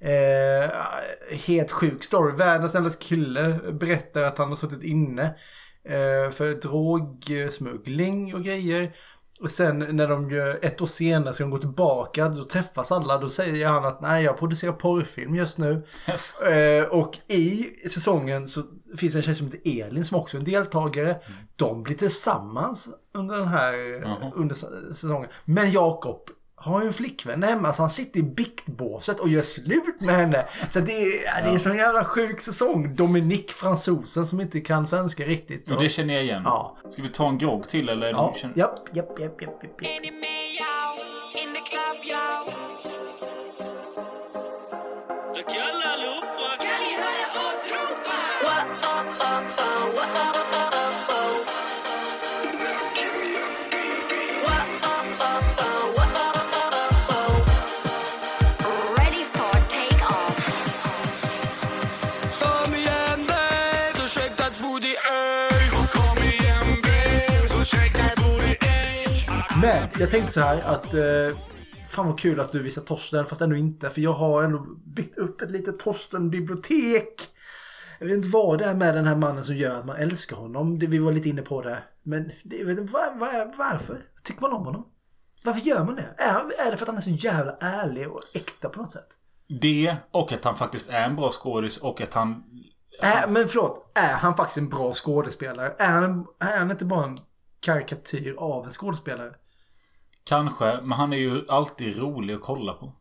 [0.00, 0.70] Eh,
[1.30, 2.32] helt sjuk story.
[2.36, 5.24] Världens snällaste kille berättar att han har suttit inne
[5.84, 8.92] eh, för drogsmuggling och grejer.
[9.40, 13.18] Och sen när de gör, ett år senare ska de gå tillbaka, då träffas alla.
[13.18, 15.86] Då säger han att nej, jag producerar porrfilm just nu.
[16.46, 18.62] Eh, och i säsongen så
[18.96, 21.16] finns en tjej som heter Elin som också är en deltagare.
[21.56, 24.32] De blir tillsammans under den här Jaha.
[24.34, 24.54] under
[24.94, 25.30] säsongen.
[25.44, 26.30] Men Jakob
[26.60, 30.44] har ju en flickvän hemma så han sitter i biktbåset och gör slut med henne.
[30.70, 31.44] Så det är, ja.
[31.44, 32.94] det är så en jävla sjuk säsong.
[32.94, 35.70] Dominique, fransosen som inte kan svenska riktigt.
[35.70, 36.42] Och det känner jag igen.
[36.44, 36.76] Ja.
[36.90, 38.10] Ska vi ta en grogg till eller?
[38.10, 38.58] Ja, känner...
[38.58, 39.62] japp, japp, japp, japp, japp.
[39.62, 39.82] japp.
[39.82, 40.10] Ready
[69.60, 71.38] Men jag tänkte så här att eh,
[71.88, 73.90] Fan vad kul att du visar Torsten fast ändå inte.
[73.90, 77.22] För jag har ändå byggt upp ett litet Torsten-bibliotek.
[77.98, 80.36] Jag vet inte vad det är med den här mannen som gör att man älskar
[80.36, 80.78] honom.
[80.78, 81.82] Det, vi var lite inne på det.
[82.02, 84.86] Men det, vet var, var, varför tycker man om honom?
[85.44, 86.14] Varför gör man det?
[86.16, 89.08] Är, är det för att han är så jävla ärlig och äkta på något sätt?
[89.60, 92.44] Det och att han faktiskt är en bra skådis och att han...
[93.00, 95.74] Är, men förlåt, är han faktiskt en bra skådespelare?
[95.78, 97.20] Är han, är han inte bara en
[97.60, 99.34] karikatyr av en skådespelare?
[100.28, 102.92] Kanske, men han är ju alltid rolig att kolla på.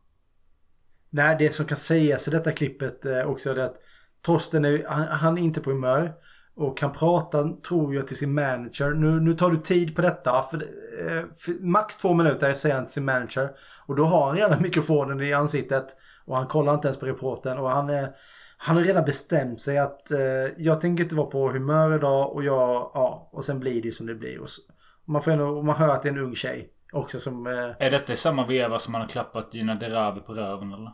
[1.10, 3.76] Nej, det som kan sägas i detta klippet eh, också är att
[4.22, 6.14] Torsten är, han, han är inte på humör.
[6.56, 8.94] Och kan prata, tror jag, till sin manager.
[8.94, 10.42] Nu, nu tar du tid på detta.
[10.52, 13.50] För, eh, för max två minuter säger han till sin manager.
[13.86, 15.88] Och då har han redan mikrofonen i ansiktet.
[16.26, 17.58] Och han kollar inte ens på reporten.
[17.58, 18.16] Och han är...
[18.58, 20.20] Han har redan bestämt sig att eh,
[20.58, 23.92] jag tänker inte vara på humör idag och jag, ja, och sen blir det ju
[23.92, 24.40] som det blir.
[24.40, 24.62] Och så,
[25.06, 27.48] och man, får ändå, och man hör att det är en ung tjej också som...
[27.48, 30.92] Eh, Är detta i samma veva som han har klappat Gina Dirawi på röven eller?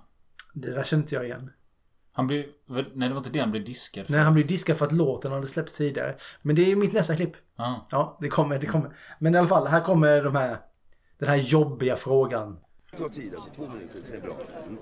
[0.54, 1.52] det där känner inte jag igen.
[2.12, 2.46] Han blir...
[2.68, 4.14] Nej, det var inte det han blev diskad för.
[4.14, 6.16] Nej, han blev diskad för att låten hade släppts tidigare.
[6.42, 7.34] Men det är ju mitt nästa klipp.
[7.56, 7.88] Ja.
[7.92, 8.92] Ja, det kommer, det kommer.
[9.20, 10.58] Men i alla fall, här kommer de här,
[11.18, 12.60] den här jobbiga frågan.
[12.98, 14.36] Ta tid alltså, två minuter, det är bra.
[14.68, 14.78] Mm.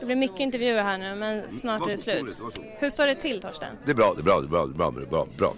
[0.00, 2.40] Det blir mycket intervjuer här nu, men snart är det slut.
[2.78, 3.76] Hur står det till, Torsten?
[3.84, 5.26] Det är bra, det är bra, det är bra, det är bra, det är bra,
[5.38, 5.52] bra.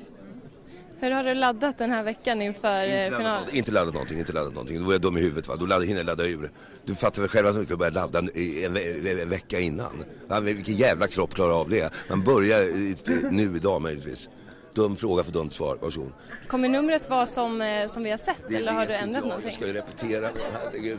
[1.01, 3.49] Hur har du laddat den här veckan inför eh, Inte laddat, finalen?
[3.57, 4.79] inte laddat någonting, inte laddat någonting.
[4.81, 6.51] Då var jag dum i huvudet va, då laddade, hinner jag ladda ur.
[6.85, 8.27] Du fattar väl själv att man ska börja ladda en,
[8.75, 10.05] ve- en vecka innan.
[10.29, 11.93] Va, vilken jävla kropp klarar av det?
[12.09, 12.97] Man börjar i-
[13.31, 14.29] nu idag möjligtvis.
[14.75, 16.13] Dum fråga för dumt svar, varsågod.
[16.49, 19.23] Kommer numret vara som, eh, som vi har sett Det eller har du inte ändrat
[19.23, 19.29] jag.
[19.29, 19.47] någonting?
[19.51, 20.31] Jag ska ju repetera,
[20.65, 20.99] herregud.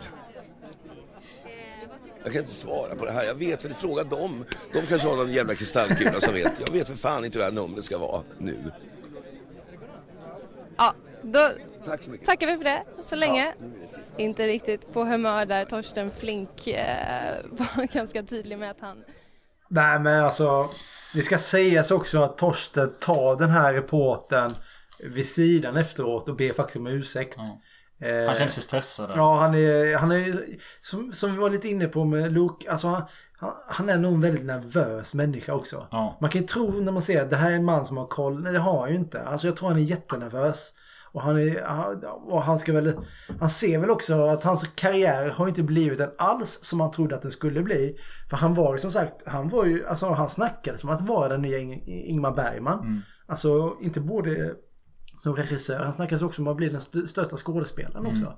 [2.24, 3.24] Jag kan inte svara på det här.
[3.24, 4.46] Jag vet väl, fråga dem.
[4.74, 6.52] De kanske har någon jävla kristallkula som vet.
[6.66, 8.58] Jag vet för fan inte hur det här numret ska vara nu.
[10.82, 11.50] Ja, då
[11.86, 12.28] Tack så mycket.
[12.28, 13.54] tackar vi för det så länge.
[14.18, 19.04] Inte riktigt på humör där Torsten Flink eh, var ganska tydlig med att han
[19.70, 20.70] Nej, men alltså.
[21.16, 24.52] Det ska sägas också att Torsten tar den här reporten
[25.04, 27.38] vid sidan efteråt och ber faktiskt om ursäkt.
[28.02, 29.10] Eh, Han känner sig stressad.
[29.10, 29.16] där.
[29.18, 30.46] Ja, han är, han är
[30.82, 33.04] som, som vi var lite inne på med Luke, alltså han,
[33.68, 35.88] han, är nog en väldigt nervös människa också.
[35.92, 36.18] Ja.
[36.22, 38.08] Man kan ju tro när man ser att det här är en man som har
[38.08, 39.22] koll, nej det har han ju inte.
[39.22, 40.78] Alltså jag tror han är jättenervös.
[41.14, 41.64] Och han är,
[42.32, 42.94] och han ska väl,
[43.40, 47.16] han ser väl också att hans karriär har inte blivit den alls som han trodde
[47.16, 47.98] att den skulle bli.
[48.30, 51.28] För han var ju som sagt, han var ju, alltså han snackade som att vara
[51.30, 52.80] den nya Ing- Ingmar Bergman.
[52.80, 53.02] Mm.
[53.28, 54.54] Alltså inte både
[55.24, 58.12] som regissör, han snackade också om att bli den st- största skådespelaren Mm.
[58.12, 58.34] också.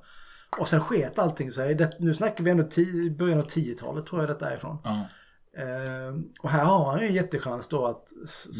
[0.59, 1.75] Och sen sket allting sig.
[1.75, 4.77] Det, nu snackar vi ändå ti, början av 10-talet tror jag detta är ifrån.
[4.83, 5.07] Ja.
[5.57, 8.07] Ehm, och här har han ju en jättechans då att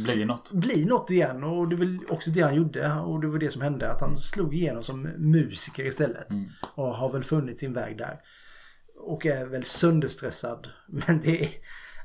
[0.06, 0.52] Bli något.
[0.52, 1.44] bli något igen.
[1.44, 2.94] Och det var också det han gjorde.
[2.94, 3.91] Och det var det som hände.
[3.91, 6.30] Att han slog igenom som musiker istället.
[6.30, 6.50] Mm.
[6.76, 8.20] Och har väl funnit sin väg där.
[9.00, 10.68] Och är väl sönderstressad.
[10.88, 11.50] Men det är...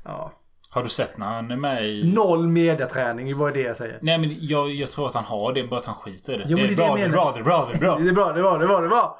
[0.03, 0.33] Ja.
[0.71, 2.13] Har du sett när han är med i...
[2.13, 3.99] Noll mediaträning, vad är det jag säger?
[4.01, 6.45] Nej men jag, jag tror att han har det, bara att han skiter i det.
[6.47, 7.79] Jo, det men är det är bra, det är bra, det är bra, det är
[7.79, 7.99] bra.
[7.99, 9.17] Det är bra, det var, det var, det var.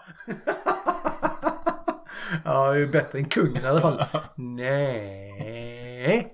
[2.45, 4.03] ja, det är ju bättre än kungen i alla fall.
[4.35, 6.27] Nej.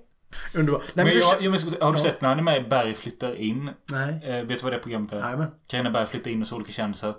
[0.56, 0.82] Underbart.
[0.94, 2.94] Nej, Men du- jag, jag, men, har du sett när han är med i Berg
[2.94, 3.70] flyttar in?
[3.92, 4.20] Nej.
[4.24, 5.16] Eh, vet du vad det programmet är?
[5.20, 5.50] Jajamän.
[5.68, 7.14] Carina Berg flyttar in hos olika kändisar.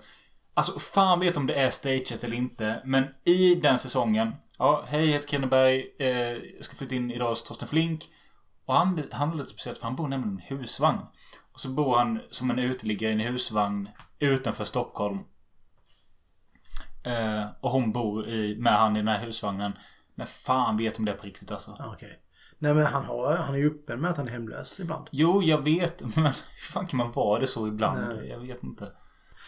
[0.53, 2.81] Alltså fan vet om det är stageat eller inte.
[2.85, 5.95] Men i den säsongen Ja, hej, jag heter Kenneberg.
[5.99, 6.09] Eh,
[6.55, 8.09] jag ska flytta in idag hos Torsten Flink.
[8.65, 10.99] Och han, han är lite speciellt för han bor nämligen i en husvagn.
[11.53, 13.89] Och så bor han som en uteliggare i en husvagn
[14.19, 15.19] utanför Stockholm.
[17.03, 19.73] Eh, och hon bor i, med han i den här husvagnen.
[20.15, 21.75] Men fan vet om det är på riktigt alltså.
[21.79, 22.19] Ja, Okej.
[22.59, 25.07] Nej men han, har, han är ju öppen med att han är hemlös ibland.
[25.11, 26.01] Jo, jag vet.
[26.15, 28.07] Men hur fan kan man vara det så ibland?
[28.07, 28.29] Nej.
[28.29, 28.91] Jag vet inte.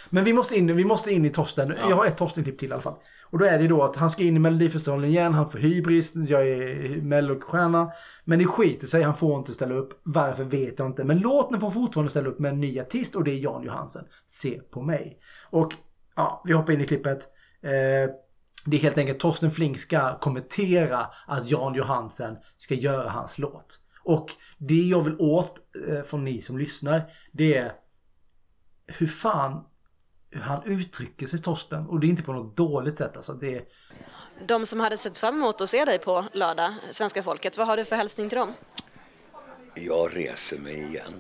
[0.10, 1.76] Men vi måste in, vi måste in i Torsten.
[1.90, 2.96] Jag har ett Torsten-tipp till i alla fall.
[3.30, 5.34] Och då är det då att han ska in i Melodifestivalen igen.
[5.34, 6.16] Han får hybris.
[6.16, 7.92] Jag är mellostjärna.
[8.24, 9.04] Men det skiter sig.
[9.04, 10.02] Han får inte ställa upp.
[10.04, 11.04] Varför vet jag inte.
[11.04, 14.04] Men låten får fortfarande ställa upp med en ny artist och det är Jan Johansen.
[14.28, 15.20] Se på mig.
[15.50, 15.74] Och
[16.16, 17.20] ja, vi hoppar in i klippet.
[17.62, 18.14] Eh,
[18.66, 23.80] det är helt enkelt Torsten Flink ska kommentera att Jan Johansen ska göra hans låt.
[24.04, 25.56] Och det jag vill åt
[25.88, 27.72] eh, från ni som lyssnar, det är
[28.88, 29.64] hur fan
[30.32, 31.88] hur han uttrycker sig Torsten.
[31.88, 33.34] Och det är inte på något dåligt sätt alltså.
[33.34, 33.64] Det är,
[34.48, 37.78] De som hade sett fram emot att se dig på lördag, svenska folket, vad har
[37.78, 38.54] du för hälsning till dem?
[39.76, 41.14] Jag reser mig igen.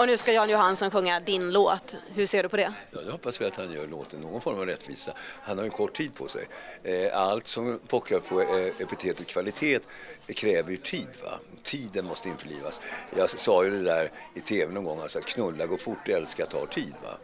[0.00, 1.96] Och nu ska Jan Johansson sjunga din låt.
[2.14, 2.72] Hur ser du på det?
[2.90, 5.12] Ja, det hoppas vi att han gör låten någon form av rättvisa.
[5.18, 6.46] Han har en kort tid på sig.
[6.82, 9.80] Eh, Allt som pockar på eh, epitetet kvalitet
[10.26, 11.06] kräver ju tid.
[11.24, 11.38] Va?
[11.62, 12.80] Tiden måste införlivas.
[13.16, 16.46] Jag sa ju det där i tv någon gång, alltså att knulla går fort, älska
[16.46, 16.94] tar tid.
[17.02, 17.18] Va?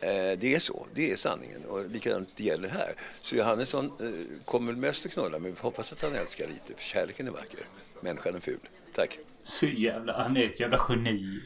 [0.00, 2.94] Eh, Det är så, det är sanningen och likadant gäller här.
[3.22, 3.92] Så Johannesson
[4.44, 7.30] kommer väl mest att knulla men vi hoppas att han älskar lite för kärleken är
[7.30, 7.60] vacker,
[8.00, 8.58] människan är ful.
[8.94, 9.18] Tack.
[9.42, 10.12] Så jävla...
[10.22, 11.40] Han är ett jävla geni.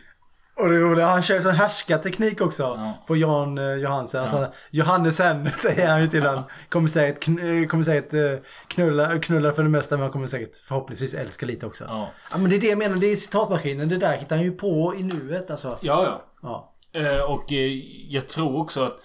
[0.57, 4.24] Och det roliga, han kör ju sån härskarteknik också på Jan eh, Johansen.
[4.24, 4.30] Ja.
[4.30, 6.42] han, Johannesen säger han ju till honom.
[6.68, 10.57] Kommer säkert, kn- kommer säkert eh, knulla, knulla för det mesta men han kommer säkert
[10.57, 11.84] förhoppningsvis älska lite också.
[11.88, 12.11] Ja.
[12.32, 13.88] Ja men det är det jag menar, det är citatmaskinen.
[13.88, 15.78] Det där hittar han ju på i nuet alltså.
[15.80, 16.22] Ja, ja.
[16.42, 17.01] Ja.
[17.01, 17.70] Eh, och eh,
[18.09, 18.96] jag tror också att...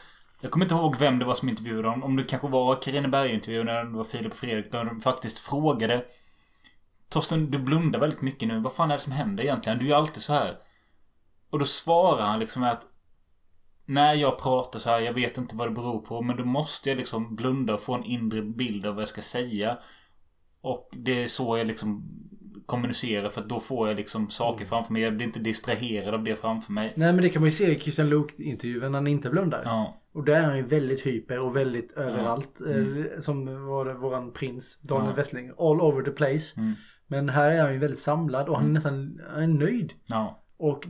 [0.42, 2.04] Jag kommer inte ihåg vem det var som intervjuade honom.
[2.04, 4.72] Om det kanske var Carina Berg-intervjun eller det var Filip och Fredrik.
[4.72, 6.04] Där de faktiskt frågade
[7.10, 8.60] Torsten, du blundar väldigt mycket nu.
[8.60, 9.80] Vad fan är det som händer egentligen?
[9.80, 10.56] Du är ju alltid så här.
[11.56, 12.88] Och då svarar han liksom att
[13.86, 16.90] när jag pratar så här, jag vet inte vad det beror på, men då måste
[16.90, 19.78] jag liksom blunda och få en inre bild av vad jag ska säga.
[20.62, 22.04] Och det är så jag liksom
[22.66, 25.02] kommunicerar, för att då får jag liksom saker framför mig.
[25.02, 26.94] Jag blir inte distraherad av det framför mig.
[26.96, 29.62] Nej men det kan man ju se i Christian Luuk-intervjun när han inte blundar.
[29.66, 30.02] Ja.
[30.14, 32.60] Och där är han ju väldigt hyper och väldigt överallt.
[32.60, 32.98] Mm.
[32.98, 35.16] Eh, Som var det, våran prins Daniel Ja.
[35.16, 35.50] Westling.
[35.50, 36.62] All over the place.
[36.62, 36.74] Mm.
[37.08, 39.94] Men här är han ju väldigt samlad och han är nästan han är nöjd.
[40.06, 40.42] Ja.
[40.58, 40.88] Och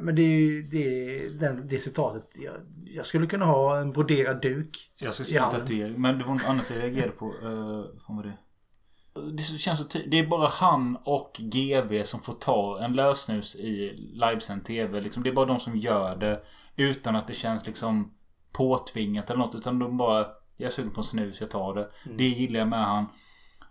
[0.00, 2.38] men det är ju det, den, det citatet.
[2.38, 4.90] Jag, jag skulle kunna ha en broderad duk.
[4.96, 6.00] Jag ska i skriva en tatuering.
[6.00, 7.26] Men det var något annat jag reagerade på.
[7.26, 8.36] Uh, fan vad det
[9.32, 13.96] det känns så Det är bara han och GV som får ta en lösnus i
[13.96, 15.00] livesänd TV.
[15.00, 16.42] Liksom, det är bara de som gör det.
[16.76, 18.14] Utan att det känns liksom
[18.52, 19.54] påtvingat eller något.
[19.54, 20.26] Utan de bara...
[20.56, 21.90] Jag är sugen på en snus, jag tar det.
[22.04, 22.16] Mm.
[22.16, 23.06] Det gillar jag med han.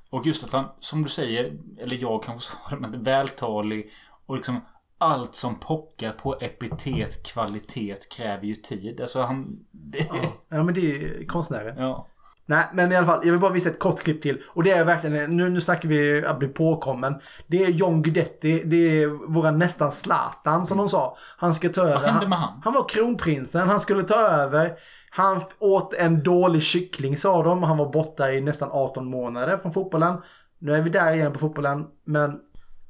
[0.10, 3.90] Och just att han, som du säger, eller jag kanske sa det, men vältalig.
[4.26, 4.62] Och liksom
[4.98, 9.02] allt som pockar på epitet, kvalitet kräver ju tid.
[9.02, 9.46] Alltså han...
[9.72, 10.08] Det,
[10.50, 11.78] Ja men det är konstnären.
[11.78, 12.08] Ja.
[12.50, 14.42] Nej men i alla fall, jag vill bara visa ett kort klipp till.
[14.54, 17.16] Och det är verkligen, nu, nu snackar vi att bli påkommen.
[17.48, 21.18] Det är John Guidetti, det är våran nästan Zlatan som de sa.
[21.38, 22.08] Han ska ta över.
[22.08, 22.62] hände med han?
[22.64, 24.74] Han var kronprinsen, han skulle ta över.
[25.10, 27.64] Han åt en dålig kyckling sa de.
[27.64, 30.18] Han var borta i nästan 18 månader från fotbollen.
[30.60, 31.86] Nu är vi där igen på fotbollen.
[32.06, 32.40] Men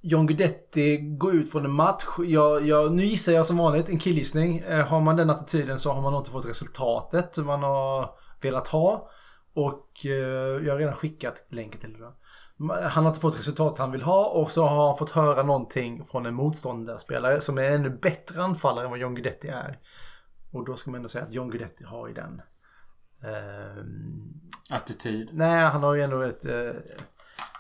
[0.02, 2.04] John Guidetti går ut från en match.
[2.20, 4.60] Jag, jag, nu gissar jag som vanligt en killgissning.
[4.60, 8.10] Eh, Har man den attityden så har man nog inte fått resultatet man har
[8.42, 9.10] velat ha.
[9.54, 12.12] Och eh, jag har redan skickat länken till det.
[12.90, 16.04] Han har inte fått resultat han vill ha och så har han fått höra någonting
[16.06, 19.80] från en motståndarspelare som är en ännu bättre anfallare än vad John Guidetti är.
[20.52, 22.42] Och då ska man ändå säga att John Guidetti har ju den...
[23.24, 24.32] ehm,
[24.74, 25.30] Attityd.
[25.32, 26.46] Nej, han har ju ändå ett...
[26.46, 26.72] Eh,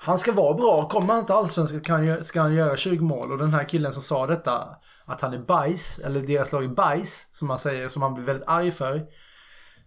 [0.08, 0.88] han ska vara bra.
[0.88, 3.32] Kommer han inte allsvenskan ska han, ska han göra 20 mål.
[3.32, 4.76] Och den här killen som sa detta,
[5.08, 8.26] att han är bajs, eller deras lag är bajs, som man säger, som han blir
[8.26, 9.06] väldigt arg för.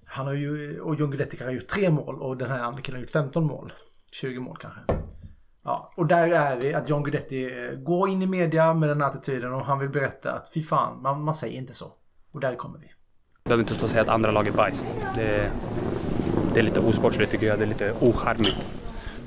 [0.06, 2.98] Han har ju, och John Guidetti har gjort tre mål och den här andra killen
[2.98, 3.72] har gjort 15 mål.
[4.12, 4.80] 20 mål kanske.
[5.64, 9.08] Ja, och där är vi att John Guidetti går in i media med den här
[9.08, 11.86] attityden och han vill berätta att fy fan, man, man säger inte så.
[12.34, 12.86] Och där kommer vi.
[13.44, 14.84] behöver inte stå och säga att andra lag är bajs.
[15.14, 15.50] Det
[16.54, 17.58] det är lite osportsligt tycker jag.
[17.58, 18.79] Det är lite ocharmigt.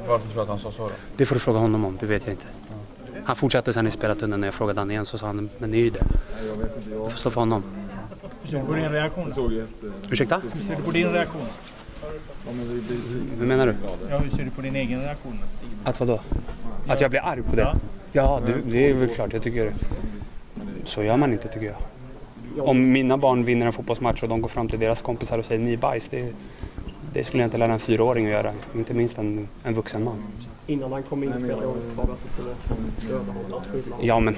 [0.07, 0.93] Varför tror du att han sa så då?
[1.17, 2.45] Det får du fråga honom om, det vet jag inte.
[3.25, 5.77] Han fortsatte sen i spelartunneln när jag frågade han igen så sa han, men ni
[5.79, 6.05] är ju det.
[6.85, 7.63] Det får stå för honom.
[8.41, 9.33] Hur ser du på din reaktion?
[10.09, 10.41] Ursäkta?
[10.53, 11.41] Hur ser du på din reaktion?
[13.39, 13.75] Hur menar du?
[14.09, 15.39] Ja, hur ser du på din egen reaktion?
[15.83, 16.19] Att vadå?
[16.87, 17.75] Att jag blir arg på det?
[18.11, 19.33] Ja, det, det är väl klart.
[19.33, 19.73] Jag tycker...
[20.85, 21.77] Så gör man inte tycker jag.
[22.67, 25.61] Om mina barn vinner en fotbollsmatch och de går fram till deras kompisar och säger
[25.61, 26.07] ni är bajs.
[26.09, 26.33] Det,
[27.13, 28.53] det skulle jag inte lära en fyraåring att göra.
[28.75, 30.23] Inte minst en, en vuxen man.
[30.67, 33.61] Innan han kom in i spelargången så sa du att du skulle döda honom.
[34.01, 34.35] Ja, men...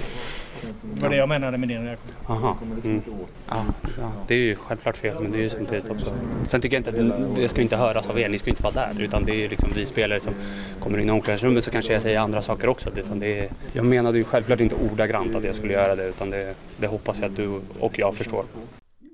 [0.94, 2.12] Det var det jag menade med din reaktion.
[2.28, 2.58] Aha.
[2.84, 3.02] Mm.
[3.50, 3.66] Ja,
[4.00, 6.14] ja, det är ju självklart fel, men det är ju samtidigt också...
[6.48, 6.96] Sen tycker jag inte att
[7.36, 9.02] det, det ska inte höras av er, ni ska inte vara där.
[9.02, 10.34] Utan det är ju liksom vi spelare som
[10.80, 12.90] kommer in i omklädningsrummet så kanske jag säger andra saker också.
[12.96, 16.30] Utan det är, jag menade ju självklart inte ordagrant att jag skulle göra det, utan
[16.30, 18.46] det, det hoppas jag att du och jag förstår.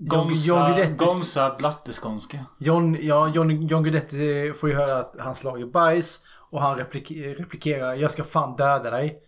[0.09, 2.37] John Guidetti- Gonza Blatteskånska.
[2.59, 6.27] John, ja, John, John Guidetti får ju höra att hans lag är bajs.
[6.49, 9.19] Och han replik, replikerar jag ska fan döda dig.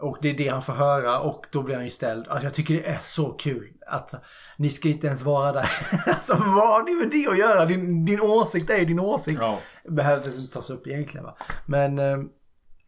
[0.00, 2.28] Och det är det han får höra och då blir han ju ställd.
[2.28, 4.14] Alltså jag tycker det är så kul att
[4.56, 5.70] ni ska inte ens vara där.
[6.06, 7.66] alltså vad har ni med det att göra?
[7.66, 9.38] Din, din åsikt är din åsikt.
[9.40, 9.58] Ja.
[9.88, 11.36] Behövdes inte tas upp egentligen va.
[11.66, 11.98] Men...
[11.98, 12.18] Eh,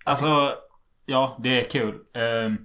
[0.04, 0.52] Alltså,
[1.06, 1.94] ja, det är kul.
[2.14, 2.56] Ehm,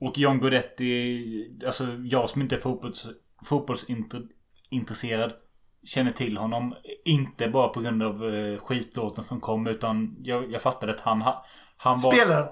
[0.00, 3.06] och John Guidetti, alltså jag som inte är fotbolls,
[3.44, 5.32] fotbollsintresserad
[5.84, 6.74] känner till honom.
[7.04, 11.22] Inte bara på grund av eh, skitlåten som kom utan jag, jag fattade att han,
[11.22, 11.44] ha-
[11.76, 12.12] han var...
[12.12, 12.48] Spela!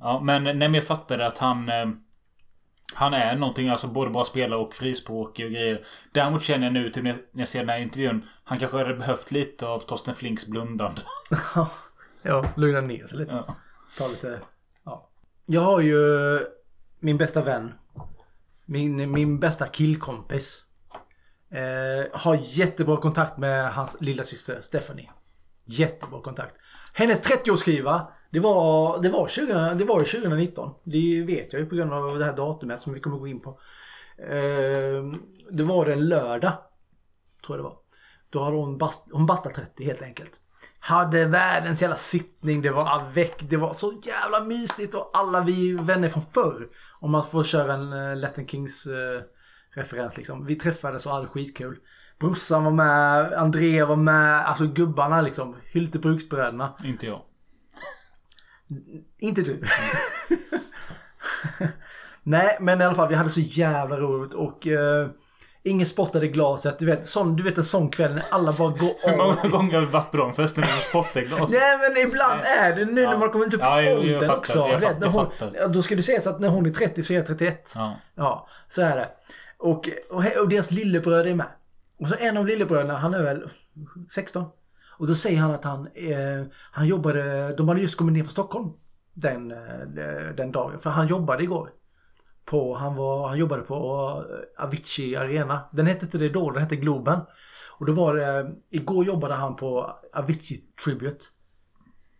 [0.00, 1.70] Ja, men nej, men jag fattade att han...
[2.94, 5.80] Han är någonting, alltså både bra spelare och frispråkig och grejer.
[6.12, 8.24] Däremot känner jag nu till när jag- ser den här intervjun.
[8.44, 11.00] Han kanske hade behövt lite av Torsten Flinks blundande.
[12.26, 13.44] Ja, lugna ner sig lite.
[13.98, 14.40] Ta lite...
[14.84, 15.08] Ja.
[15.46, 15.98] Jag har ju
[17.00, 17.72] min bästa vän.
[18.66, 20.64] Min, min bästa killkompis.
[21.50, 25.10] Eh, har jättebra kontakt med hans lilla syster Stephanie.
[25.64, 26.54] Jättebra kontakt.
[26.94, 28.06] Hennes 30-årsskiva.
[28.34, 30.70] Det var, det, var 20, det var ju 2019.
[30.84, 33.40] Det vet jag ju på grund av det här datumet som vi kommer gå in
[33.40, 33.58] på.
[34.18, 35.12] Ehm,
[35.50, 36.52] det var en lördag.
[37.46, 37.76] Tror jag det var.
[38.30, 40.40] Då hade hon, bast, hon bastat 30 helt enkelt.
[40.78, 42.62] Hade världens jävla sittning.
[42.62, 43.36] Det var avec.
[43.40, 46.66] Det var så jävla mysigt och alla vi vänner från förr.
[47.00, 49.22] Om man får köra en uh, Latin Kings eh,
[49.74, 50.46] referens liksom.
[50.46, 51.78] Vi träffades och hade skitkul.
[52.20, 55.56] Brorsan var med, André var med, alltså gubbarna liksom.
[55.72, 56.74] Hyltebruksbröderna.
[56.84, 57.20] Inte jag.
[59.18, 59.62] Inte du.
[62.22, 65.08] Nej, men i alla fall vi hade så jävla roligt och uh,
[65.62, 66.78] ingen spottade i glaset.
[66.78, 69.74] Du vet, sån, du vet en sån kväll när alla bara går Hur många gånger
[69.74, 71.52] har vi varit på de festerna när vi spottar i glas?
[71.52, 74.58] Nej men ibland är det nu när man kommer upp Ja, i åldern också.
[74.58, 76.70] jag vet, fattar, när jag hon, ja, då ska det sägas att när hon är
[76.70, 77.72] 30 så är jag 31.
[77.74, 77.96] Ja.
[78.14, 79.08] Ja, så är det.
[79.58, 81.46] Och, och, och deras lillebröder är med.
[82.00, 83.50] Och så en av lillebröderna, han är väl
[84.14, 84.44] 16.
[84.98, 88.30] Och då säger han att han, eh, han jobbade, de hade just kommit ner från
[88.30, 88.72] Stockholm
[89.14, 90.80] den, eh, den dagen.
[90.80, 91.70] För han jobbade igår.
[92.44, 93.74] På, han, var, han jobbade på
[94.58, 95.60] eh, Avicii Arena.
[95.72, 97.20] Den hette inte det då, den hette Globen.
[97.78, 101.24] Och då var det, igår jobbade han på Avicii Tribute.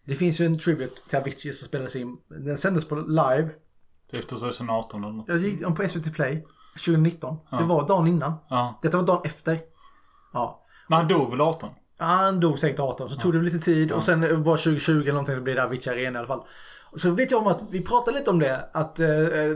[0.04, 2.16] Det finns ju en tribute till Avicii som spelades in.
[2.28, 3.50] Den sändes på live.
[4.10, 5.28] Typ 2018 eller något.
[5.28, 7.36] Jag gick på SVT Play 2019.
[7.50, 7.56] Ja.
[7.56, 8.32] Det var dagen innan.
[8.48, 8.78] Ja.
[8.82, 9.58] Detta var dagen efter.
[10.32, 10.64] Ja.
[10.88, 11.70] Men han dog väl 18?
[11.98, 15.12] Ja, Han dog säkert 18, så tog det lite tid och sen var 2020 eller
[15.12, 16.42] någonting så blev det Avicii Arena i alla fall.
[16.96, 19.08] Så vet jag om att vi pratade lite om det, att eh,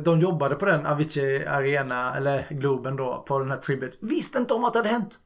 [0.05, 3.97] de jobbade på den Avicii Arena, eller Globen då, på den här Tribute.
[4.01, 5.19] Visste inte om att det hade hänt.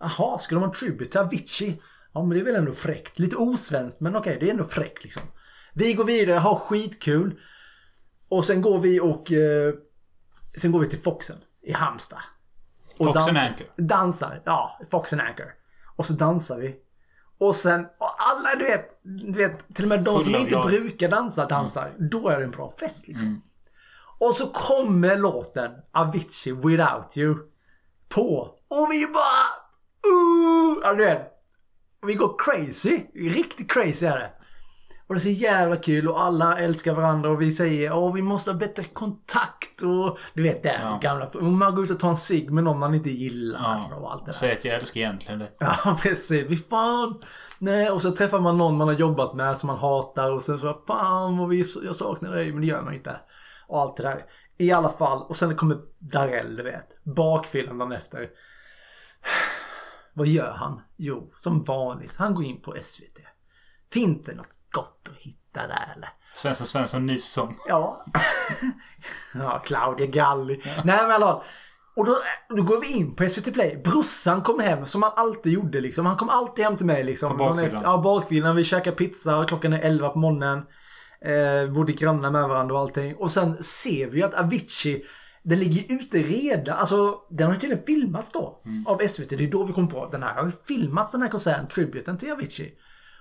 [0.00, 1.80] Jaha, ska de ha en Tribute till Avicii?
[2.12, 3.18] Ja, men det är väl ändå fräckt.
[3.18, 5.22] Lite osvenskt, men okej, det är ändå fräckt liksom.
[5.74, 7.40] Vi går vidare, har skitkul.
[8.28, 9.32] Och sen går vi och...
[9.32, 9.74] Eh,
[10.60, 12.18] sen går vi till Foxen i Halmstad.
[12.98, 13.66] Och Fox and dansar- Anchor.
[13.76, 14.80] Dansar, ja.
[14.90, 15.46] Fox and Anchor.
[15.98, 16.76] Och så dansar vi.
[17.38, 20.66] Och sen, och alla du vet, du vet, till och med de som inte av-
[20.66, 21.92] brukar dansa dansar.
[21.98, 23.42] Då är det en bra fest liksom.
[24.18, 27.36] Och så kommer låten Avicii Without You
[28.08, 28.38] på.
[28.68, 29.48] Och vi bara...
[30.12, 31.32] Uh, ja, du vet.
[32.06, 33.00] Vi går crazy.
[33.14, 34.30] Riktigt crazy är det.
[35.08, 38.22] Och det är så jävla kul och alla älskar varandra och vi säger att vi
[38.22, 40.98] måste ha bättre kontakt och du vet det Ja.
[41.02, 41.30] gamla.
[41.40, 44.28] Man går ut och tar en cigg med någon man inte gillar och allt det
[44.30, 44.36] där.
[44.38, 45.48] Säg att jag älskar egentligen det.
[45.60, 46.46] Ja, precis.
[46.46, 47.20] Vi fan.
[47.58, 50.58] Nej, och så träffar man någon man har jobbat med som man hatar och sen
[50.58, 53.16] så fan vad vi, jag saknar dig, men det gör man inte.
[53.66, 54.22] Och allt det där.
[54.58, 57.04] I alla fall, och sen kommer Darell, du vet.
[57.04, 58.28] Bakfyllan dagen efter.
[60.14, 60.80] Vad gör han?
[60.96, 62.14] Jo, som vanligt.
[62.16, 63.18] Han går in på SVT.
[63.92, 64.48] Finns det något
[64.78, 66.08] gott att hitta där eller?
[66.34, 67.56] Svensson Svensson säsong.
[67.68, 68.04] Ja.
[69.34, 70.62] ja, Claudia Galli.
[70.84, 71.42] Nej men alla.
[71.96, 72.18] Och då,
[72.56, 73.80] då går vi in på SVT Play.
[73.84, 76.06] Brorsan kom hem som han alltid gjorde liksom.
[76.06, 77.30] Han kom alltid hem till mig liksom.
[77.30, 77.82] På bakfyllan?
[77.82, 78.56] Ja, bakfyllan.
[78.56, 79.44] Vi käkar pizza.
[79.48, 80.58] Klockan är 11 på morgonen.
[81.24, 83.16] Eh, bodde grannar med varandra och allting.
[83.16, 85.04] Och sen ser vi att Avicii
[85.42, 86.78] den ligger ute redan.
[86.78, 88.60] Alltså den har ju tydligen filmats då.
[88.86, 89.30] Av SVT.
[89.30, 91.68] Det är då vi kom på den här har ju filmats den här konserten.
[91.68, 92.74] Tributen till Avicii.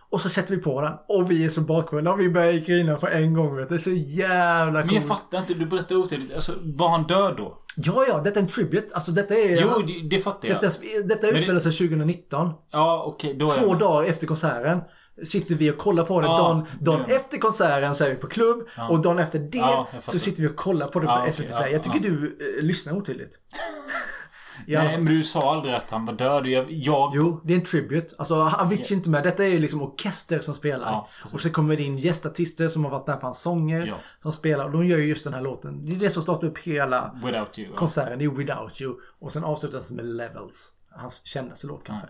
[0.10, 0.93] Och så sätter vi på den.
[1.08, 3.55] Och vi är så bakvända och vi börjar grina på en gång.
[3.55, 3.76] Vet du.
[3.76, 6.36] Det är så jävla Men jag fattar inte, du berättar otydligt.
[6.36, 7.58] Alltså, var han död då?
[7.78, 8.95] Ja, ja, detta är en tribute.
[8.95, 9.62] Alltså detta är...
[9.62, 10.62] Jo, det, det fattar jag.
[10.62, 12.49] Detta, detta utspelar sig 2019.
[12.72, 14.80] Ja, okej, då är Två jag- dagar efter konserten.
[15.26, 16.28] Sitter vi och kollar på det.
[16.28, 17.16] Ja, dagen dagen ja.
[17.16, 18.68] efter konserten så är vi på klubb.
[18.78, 18.88] Ja.
[18.88, 21.72] Och dagen efter det så sitter vi och kollar på det på SVT Play.
[21.72, 23.36] Jag tycker du eh, lyssnar otydligt.
[24.66, 24.84] Ja.
[24.84, 26.47] Nej, men du sa aldrig att han var död.
[26.47, 26.72] Jag...
[26.72, 27.12] jag...
[27.16, 28.16] Jo, det är en tribute.
[28.18, 29.24] Alltså Avicii är inte med.
[29.24, 30.91] Detta är ju liksom orkester som spelar.
[30.91, 33.86] Ja, och så kommer det in gästartister som har varit med på hans sånger.
[33.86, 33.95] Ja.
[34.22, 34.66] Som spelar.
[34.66, 35.82] Och de gör ju just den här låten.
[35.82, 37.76] Det är det som startar upp hela Without you.
[37.76, 38.20] konserten.
[38.20, 38.95] Det är Without You.
[39.20, 40.74] Och sen avslutas med Levels.
[40.89, 42.08] Hans kändaste låt kanske.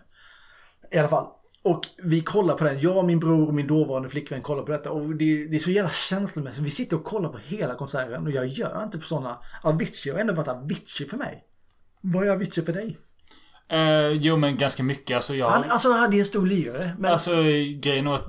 [0.91, 1.27] I alla fall.
[1.61, 2.79] Och vi kollar på den.
[2.79, 4.91] Jag, min bror och min dåvarande flickvän kollar på detta.
[4.91, 6.63] Och det, det är så jävla känslomässigt.
[6.63, 8.27] Vi sitter och kollar på hela konserten.
[8.27, 9.37] Och jag gör inte på sådana.
[9.63, 11.43] Avicii har ändå varit Avicii för mig.
[12.01, 12.97] Vad är Avicii för dig?
[13.69, 15.15] Eh, jo, men ganska mycket.
[15.15, 15.49] Alltså, jag...
[15.49, 16.91] Han, alltså han hade en stor lirare.
[16.99, 17.11] Men...
[17.11, 17.31] Alltså,
[17.75, 18.27] grejen är att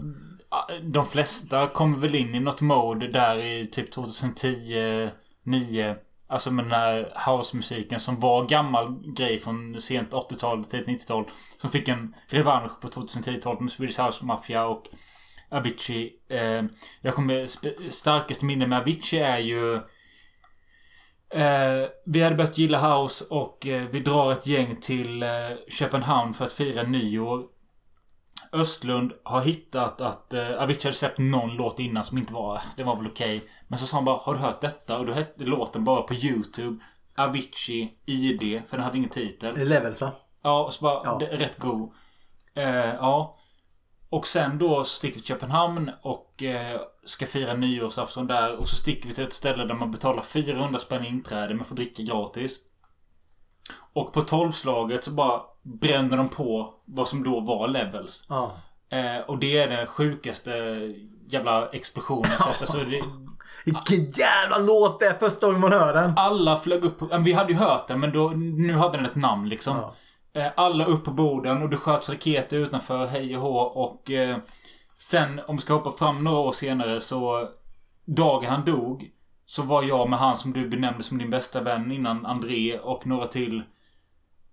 [0.48, 5.10] ah, de flesta kommer väl in i något mode där i typ 2010,
[5.44, 5.96] 9
[6.30, 11.24] Alltså med den här housemusiken som var gammal grej från sent 80-tal till 90-tal.
[11.60, 14.84] Som fick en revansch på 2010-talet med Swedish House Mafia och
[15.50, 16.12] Avicii.
[16.30, 16.62] Eh,
[17.00, 17.46] jag kommer...
[17.90, 19.80] Starkaste minne med Avicii är ju...
[21.30, 25.28] Eh, vi hade börjat gilla house och eh, vi drar ett gäng till eh,
[25.68, 27.44] Köpenhamn för att fira nyår.
[28.52, 32.60] Östlund har hittat att eh, Avicii hade släppt någon låt innan som inte var...
[32.76, 33.42] Det var väl okej.
[33.68, 34.98] Men så sa han bara Har du hört detta?
[34.98, 36.78] Och då hette låten bara på YouTube
[37.16, 38.62] Avicii ID.
[38.68, 39.68] För den hade ingen titel.
[39.68, 40.12] Levels va?
[40.42, 41.00] Ja, och så bara...
[41.04, 41.20] Ja.
[41.30, 41.92] Rätt god.
[42.54, 43.36] Eh, ja.
[44.10, 48.56] Och sen då så sticker vi till Köpenhamn och eh, ska fira nyårsafton där.
[48.56, 51.74] Och så sticker vi till ett ställe där man betalar 400 spänn inträde men får
[51.76, 52.58] dricka gratis.
[53.92, 58.26] Och på tolvslaget så bara brände de på vad som då var levels.
[58.28, 58.52] Ja.
[58.90, 60.50] Eh, och det är den sjukaste
[61.28, 62.60] jävla explosionen jag sett.
[62.60, 63.02] Alltså, det,
[63.64, 66.12] Vilken jävla låt det är första gången man hör den.
[66.16, 66.96] alla flög upp.
[67.10, 69.76] ja, Vi hade ju hört den men då, nu hade den ett namn liksom.
[69.76, 69.90] Eh,
[70.38, 73.58] Eh, alla upp på borden och det sköts raketer utanför, hej och hå.
[73.58, 74.36] Och eh,
[74.98, 77.48] sen, om vi ska hoppa fram några år senare så...
[78.04, 79.10] Dagen han dog
[79.46, 83.06] så var jag med han som du benämnde som din bästa vän innan, André och
[83.06, 83.62] några till.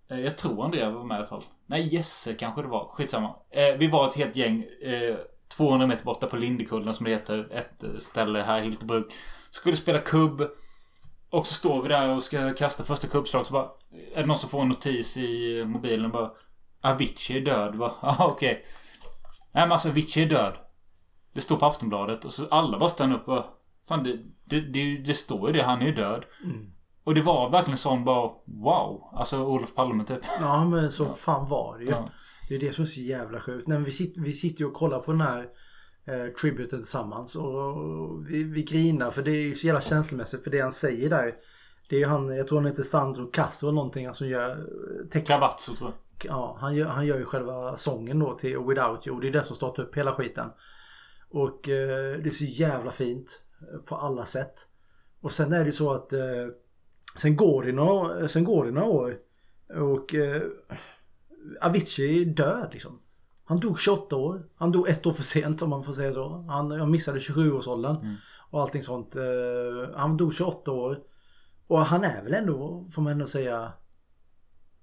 [0.09, 1.43] Eh, jag tror André var med i alla fall.
[1.65, 2.87] Nej, Jesse kanske det var.
[2.87, 3.35] Skitsamma.
[3.51, 4.65] Eh, vi var ett helt gäng.
[4.81, 5.15] Eh,
[5.57, 7.47] 200 meter borta på Lindekullen som det heter.
[7.51, 9.13] Ett eh, ställe här i Hyltebruk.
[9.51, 10.41] Skulle spela kubb.
[11.35, 13.69] Och så står vi där och ska kasta första kubbslag så bara...
[14.15, 16.31] Är det någon som får en notis i mobilen bara...
[16.81, 17.77] Avicii är död.
[17.77, 18.63] Bara, Ja, okej.
[19.53, 20.53] Nej men alltså Avicii är död.
[21.33, 23.43] Det står på Aftonbladet och så alla bara stannar upp och
[23.87, 25.63] Fan det, det, det, det står ju det.
[25.63, 26.25] Han är ju död.
[26.43, 26.71] Mm.
[27.03, 28.31] Och det var verkligen sån bara...
[28.45, 29.09] Wow.
[29.13, 30.19] Alltså Olof Palme typ.
[30.39, 31.89] Ja men så fan var det ju.
[31.89, 32.09] Ja.
[32.49, 33.67] Det är det som är så jävla sjukt.
[33.67, 35.47] Nej, men vi, sitter, vi sitter ju och kollar på den här
[36.07, 37.35] eh, tributen tillsammans.
[37.35, 40.43] Och vi, vi grinar för det är ju så jävla känslomässigt.
[40.43, 41.33] För det han säger där.
[41.89, 44.05] Det är ju han, jag tror han heter Sandro Castro eller någonting.
[44.05, 45.27] Han som gör eh, text.
[45.27, 45.97] Cavazzo tror jag.
[46.31, 49.19] Ja, han gör, han gör ju själva sången då till Without You.
[49.21, 50.49] Det är det som startar upp hela skiten.
[51.29, 53.43] Och eh, det är så jävla fint.
[53.73, 54.53] eh, På alla sätt.
[55.21, 56.47] Och sen är det ju så att eh,
[57.17, 59.17] sen, går det några, sen går det några år.
[59.79, 60.41] Och eh,
[61.61, 62.99] Avicii är död liksom.
[63.45, 64.45] Han dog 28 år.
[64.55, 66.45] Han dog ett år för sent om man får säga så.
[66.49, 68.15] Han, han missade 27-årsåldern.
[68.49, 69.15] Och allting sånt.
[69.15, 70.99] Eh, han dog 28 år.
[71.67, 73.73] Och han är väl ändå, får man ändå säga,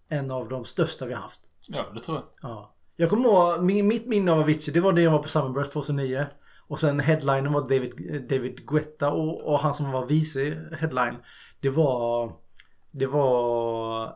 [0.08, 1.50] en av de största vi har haft.
[1.68, 2.50] Ja, det tror jag.
[2.50, 2.74] Ja.
[2.96, 5.72] Jag kommer ihåg, min, mitt minne av Avicii, det var det jag var på Summerburst
[5.72, 6.26] 2009.
[6.68, 10.40] Och sen headlinen var David, David Guetta och, och han som var vice
[10.78, 11.16] headline.
[11.60, 12.32] Det var...
[12.90, 14.14] Det var...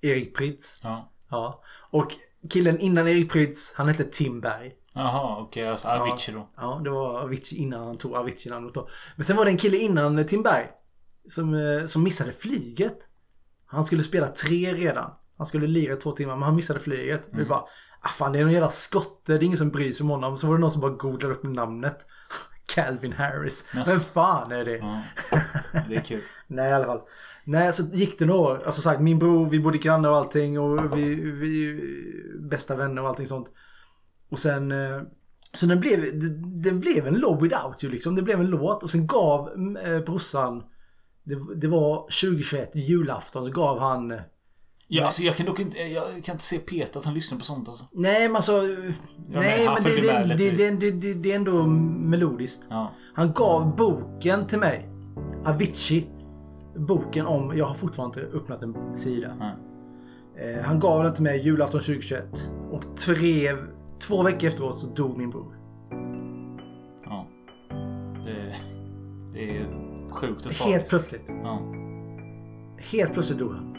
[0.00, 0.80] Erik Prytz.
[0.82, 1.12] Ja.
[1.30, 1.62] Ja.
[1.90, 2.12] Och
[2.50, 4.72] killen innan Erik Prytz, han hette Tim Berg.
[4.94, 5.68] Jaha, okej.
[5.68, 6.48] alltså Avicii då.
[6.56, 8.88] Ja, det var Avicii innan han tog Avicii-namnet då.
[9.16, 10.66] Men sen var det en kille innan Tim Berg.
[11.28, 12.98] Som, eh, som missade flyget.
[13.66, 15.10] Han skulle spela tre redan.
[15.38, 17.28] Han skulle lira två timmar men han missade flyget.
[17.32, 17.48] Vi Mm.
[17.48, 17.62] bara,
[18.00, 19.32] ah fan det är någon jävla skotte.
[19.32, 20.38] Det är ingen som bryr sig om honom.
[20.38, 21.98] Så var det någon som bara googlade upp namnet.
[22.66, 23.70] Calvin Harris.
[23.74, 23.90] Jaså.
[23.92, 24.76] Vem fan är det?
[24.76, 25.02] Ja.
[25.88, 26.22] Det är kul.
[26.46, 27.00] Nej i alla fall.
[27.44, 28.62] Nej så gick det några år.
[28.66, 31.80] Alltså sagt min bror, vi bodde grannar och allting och vi, vi
[32.50, 33.48] bästa vänner och allting sånt.
[34.30, 35.02] Och sen eh,
[35.54, 36.20] så den blev,
[36.62, 38.14] det blev en låt without you liksom.
[38.14, 39.48] Det blev en låt och sen gav
[39.84, 40.62] eh, brorsan
[41.24, 44.20] det, det var 2021, julafton, så gav han eh,
[44.88, 45.78] Ja, alltså jag kan dock inte...
[45.78, 47.84] Jag kan inte se Peter att han lyssnar på sånt alltså.
[47.92, 48.62] Nej men alltså...
[49.28, 49.82] nej men
[50.38, 52.64] det, det, det, det, är ändå melodiskt.
[53.14, 54.88] Han gav boken till mig.
[55.44, 56.11] Avicii.
[56.76, 57.56] Boken om...
[57.56, 59.28] Jag har fortfarande inte öppnat en sida.
[60.36, 62.24] Eh, han gav den till mig julafton 2021.
[62.70, 63.56] Och tre,
[64.08, 65.54] Två veckor efteråt så dog min bror.
[67.04, 67.26] Ja.
[68.26, 68.54] Det,
[69.32, 69.66] det är
[70.12, 70.90] sjukt och Helt tragiskt.
[70.90, 71.22] plötsligt.
[71.44, 71.58] Ja.
[72.78, 73.76] Helt plötsligt dog han.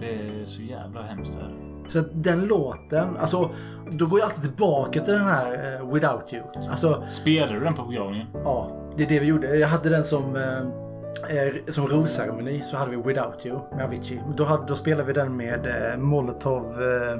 [0.00, 1.38] Det är så jävla hemskt.
[1.40, 1.54] Här.
[1.88, 3.50] Så att den låten, alltså
[3.90, 6.42] då går jag alltid tillbaka till den här eh, Without You.
[6.70, 8.26] Alltså, Spelade du den på begravningen?
[8.32, 9.56] ja, det är det vi gjorde.
[9.56, 10.60] Jag hade den som, eh,
[11.30, 14.20] eh, som rosceremoni, så hade vi Without You med Avicii.
[14.36, 17.18] Då, hade, då spelade vi den med eh, Molotov, eh,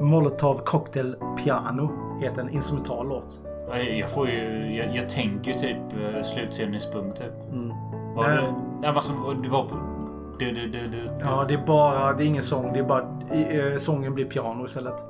[0.00, 1.90] Molotov Cocktail Piano,
[2.22, 3.42] heter en instrumental låt.
[3.70, 4.76] Ja, Jag, får ju...
[4.76, 7.52] Jag, jag tänker typ uh, slutscenen i Spung typ.
[7.52, 7.68] Mm.
[8.14, 8.36] Var Nej.
[8.36, 8.54] det...
[8.82, 9.12] Ja, alltså,
[9.42, 9.76] det var på...
[10.38, 13.02] Du, du, du, Ja, det är bara, det är ingen sång, det är bara,
[13.32, 15.04] eh, sången blir piano istället.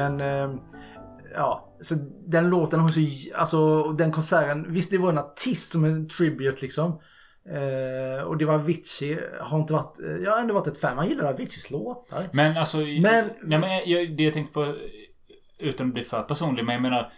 [0.00, 0.50] Men eh,
[1.34, 1.94] ja, så
[2.26, 3.00] den låten har så,
[3.34, 7.00] alltså den konserten, visst det var en artist som en tribute liksom.
[7.48, 10.96] Eh, och det var Avicii, har inte varit, eh, jag har ändå varit ett fan,
[10.96, 12.22] man gillar Aviciis låtar.
[12.32, 12.76] Men alltså...
[12.78, 14.74] Men- Nej, men jag, det jag tänkte på...
[15.58, 17.12] Utan att bli för personlig, men jag menar...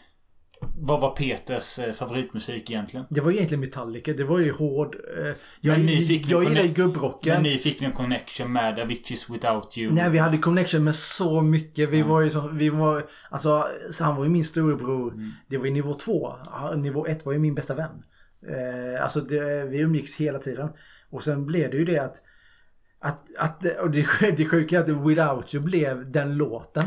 [0.77, 3.07] Vad var Peters eh, favoritmusik egentligen?
[3.09, 4.97] Det var egentligen Metallica, det var ju hård.
[5.19, 7.33] Eh, jag Men ni fick jag en gillar ju gubbrocken.
[7.33, 9.95] Men ni fick en connection med Avicii's Without You.
[9.95, 11.89] Nej, vi hade connection med så mycket.
[11.89, 15.13] Vi var ju så, vi var, alltså, så han var ju min storebror.
[15.13, 15.31] Mm.
[15.49, 16.35] Det var ju nivå två.
[16.77, 18.03] Nivå ett var ju min bästa vän.
[18.49, 20.69] Eh, alltså, det, vi umgicks hela tiden.
[21.11, 22.17] Och sen blev det ju det att,
[23.01, 24.07] att, att och det,
[24.37, 26.85] det sjuka är att Without You blev den låten.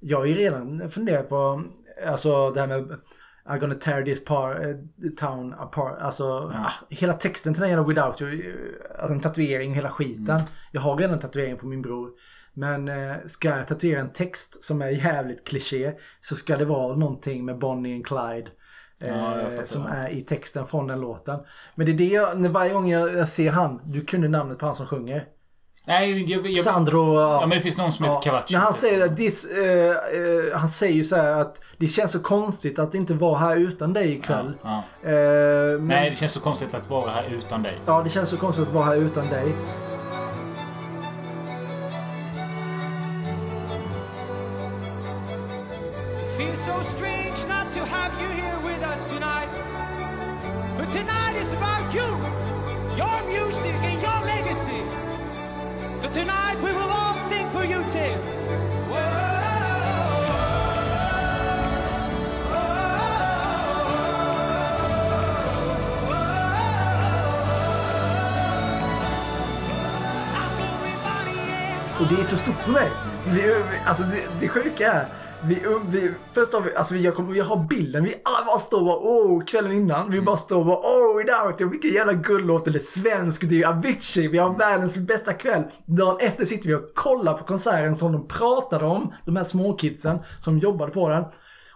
[0.00, 1.62] Jag har ju redan funderat på,
[2.06, 2.98] alltså det här med
[3.44, 4.76] I'm gonna tear this par, eh,
[5.18, 5.98] town apart.
[6.00, 8.32] Alltså ah, hela texten till den jävla Without You.
[8.32, 10.40] eh, Alltså en tatuering och hela skiten.
[10.72, 12.10] Jag har redan en tatuering på min bror.
[12.54, 16.96] Men eh, ska jag tatuera en text som är jävligt kliché så ska det vara
[16.96, 18.50] någonting med Bonnie and Clyde.
[19.04, 21.38] Ja, Eh, som är i texten från den låten.
[21.74, 24.58] Men det är det jag, när varje gång jag, jag ser han, du kunde namnet
[24.58, 25.26] på han som sjunger.
[25.86, 26.46] Nej, jag...
[26.46, 27.20] jag Sandro...
[27.20, 28.56] Ja, men det finns någon som heter Cavaccio.
[28.56, 32.12] När han säger att this, eh, eh, han säger ju så här att det känns
[32.12, 34.52] så konstigt att inte vara här utan dig ikväll.
[34.62, 34.82] Ja.
[35.02, 37.78] Eh, men, Nej, det känns så konstigt att vara här utan dig.
[37.86, 39.54] Ja, det känns så konstigt att vara här utan dig.
[72.10, 72.90] Det är så stort för mig.
[73.26, 73.54] Vi,
[73.86, 75.06] alltså det, det sjuka är,
[75.44, 78.58] vi, um, vi, först har vi, alltså jag, kommer, jag har bilden, vi alla bara
[78.58, 80.80] står och bara, oh, kvällen innan, vi bara står och bara,
[81.18, 85.62] without you, vilken jävla guldlåt, eller svensk, det är Avicii, vi har världens bästa kväll.
[85.86, 90.18] Dagen efter sitter vi och kollar på konserten som de pratade om, de här småkidsen
[90.40, 91.24] som jobbade på den.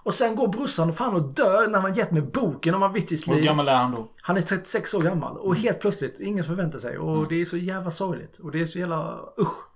[0.02, 3.34] Och sen går brorsan fan och dör när han gett mig boken om Aviciis Hur
[3.34, 3.44] liv.
[3.44, 4.08] gammal är han då?
[4.22, 6.98] Han är 36 år gammal och helt plötsligt, ingen förväntar sig.
[6.98, 8.38] Och det är så jävla sorgligt.
[8.38, 9.73] Och det är så jävla, usch.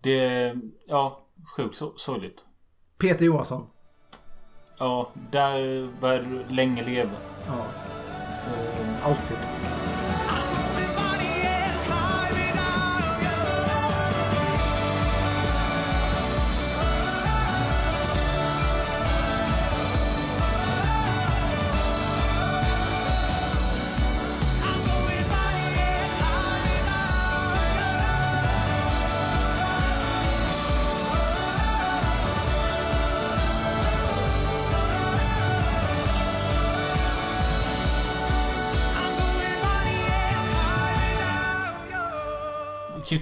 [0.00, 0.60] Det är...
[0.86, 1.26] Ja,
[1.56, 2.46] sjukt sorgligt.
[2.98, 3.66] Peter Johansson.
[4.78, 7.10] Ja, där du länge leva.
[7.46, 7.66] Ja.
[9.02, 9.36] Alltid.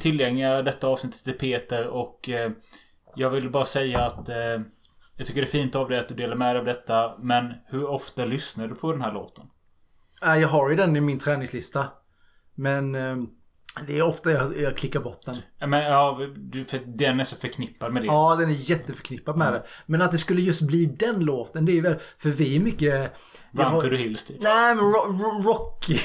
[0.04, 2.50] Tillgängliga detta avsnittet till Peter och eh,
[3.14, 4.60] jag vill bara säga att eh,
[5.16, 7.14] jag tycker det är fint av dig att du delar med dig av detta.
[7.18, 9.44] Men hur ofta lyssnar du på den här låten?
[10.24, 11.88] Äh, jag har ju den i min träningslista.
[12.54, 13.16] Men eh,
[13.86, 15.36] det är ofta jag, jag klickar bort den.
[15.58, 16.18] Ja, Men, ja,
[16.66, 18.06] för den är så förknippad med det.
[18.06, 19.62] Ja, den är jätteförknippad med det.
[19.86, 21.96] Men att det skulle just bli den låten, det är ju väl...
[22.18, 23.12] För vi är mycket...
[23.52, 24.42] Run to the hills typ.
[24.42, 25.98] Nej, men ro, ro, Rocky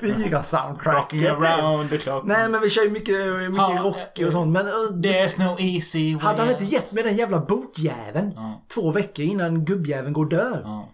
[0.00, 1.22] 4 soundtracket.
[1.22, 2.24] Rocking around the clock.
[2.26, 4.52] Nej, men vi kör ju mycket, mycket Ja, Rocky och sånt.
[4.52, 8.32] Men, eh, There's no easy way hade han inte gett mig den jävla bokjäveln
[8.74, 10.86] två veckor innan gubbjäveln går och dör?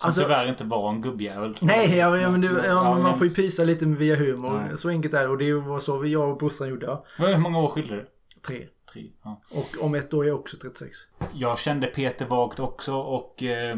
[0.00, 1.56] Som Alltså- tyvärr inte var en gubbjävel.
[1.60, 4.64] Nej, ja, ja, men, du, ja, men man får ju pysa lite via humor.
[4.68, 4.78] Nej.
[4.78, 5.28] Så enkelt är det.
[5.28, 6.98] Och det var så jag och brorsan gjorde.
[7.16, 8.06] Hur många år skiljer det?
[8.46, 8.66] Tre.
[8.92, 9.10] Tre.
[9.22, 9.42] Ja.
[9.54, 10.98] Och om ett år är jag också 36.
[11.34, 13.76] Jag kände Peter vagt också och eh,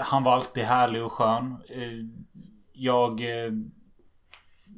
[0.00, 1.56] han var alltid härlig och skön.
[1.68, 1.92] Eh,
[2.72, 3.52] jag, eh,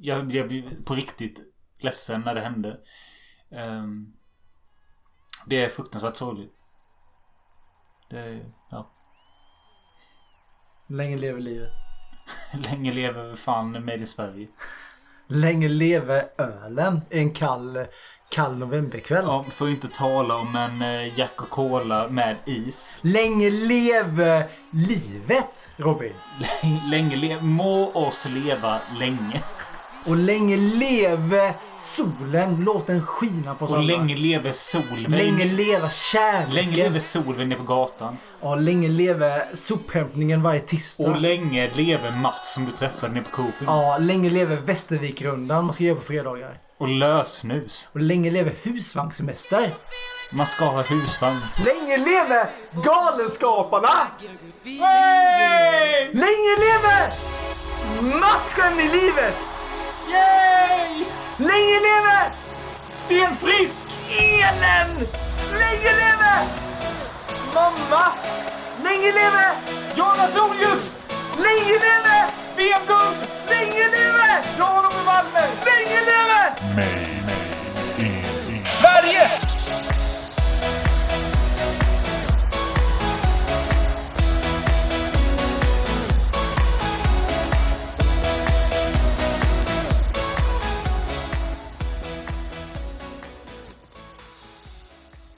[0.00, 1.42] jag blev på riktigt
[1.80, 2.80] ledsen när det hände.
[3.50, 3.84] Eh,
[5.46, 6.52] det är fruktansvärt sorgligt.
[8.10, 8.40] Det, ja.
[10.90, 11.72] Länge lever livet.
[12.70, 14.46] Länge lever fan med i Sverige.
[15.28, 17.00] Länge leve ölen.
[17.10, 17.86] En kall,
[18.30, 19.24] kall novemberkväll.
[19.26, 22.96] Ja, får inte tala om en eh, Jack och Cola med is.
[23.00, 26.12] Länge leve livet, Robin.
[26.90, 27.42] Länge leve...
[27.42, 29.42] Må oss leva länge.
[30.06, 32.56] Och länge leve solen.
[32.64, 33.86] Låt den skina på oss Och alla.
[33.86, 35.08] länge leve Solveig.
[35.10, 36.54] Länge leva kärleken.
[36.54, 38.16] Länge leve Solveig nere på gatan.
[38.42, 41.10] Ja, länge leve sophämtningen varje tisdag.
[41.10, 43.54] Och länge leve Mats som du träffade nere på Coop.
[43.66, 46.58] Ja, länge leve Västervikrundan man ska göra på fredagar.
[46.78, 47.88] Och lösnus.
[47.92, 49.74] Och länge leve husvagnssemester.
[50.32, 51.38] Man ska ha husvagn.
[51.64, 52.48] Länge leve
[52.84, 53.88] Galenskaparna!
[56.12, 57.12] Länge leve
[58.20, 59.34] matchen i livet!
[60.10, 61.06] Yay!
[61.38, 62.32] Länge leve!
[62.94, 63.86] Sten Frisk!
[64.10, 64.90] Elen!
[65.52, 66.34] Länge leve!
[67.54, 68.12] Mamma!
[68.84, 69.46] Länge leve!
[69.96, 70.92] Jan Asonius!
[71.38, 72.16] Länge leve!
[72.56, 73.16] VM-guld!
[73.48, 74.42] Länge leve!
[74.58, 75.48] Jan-Ove Wallner!
[75.64, 76.42] Länge leve!
[76.76, 77.10] Mig.
[78.66, 79.49] Sverige!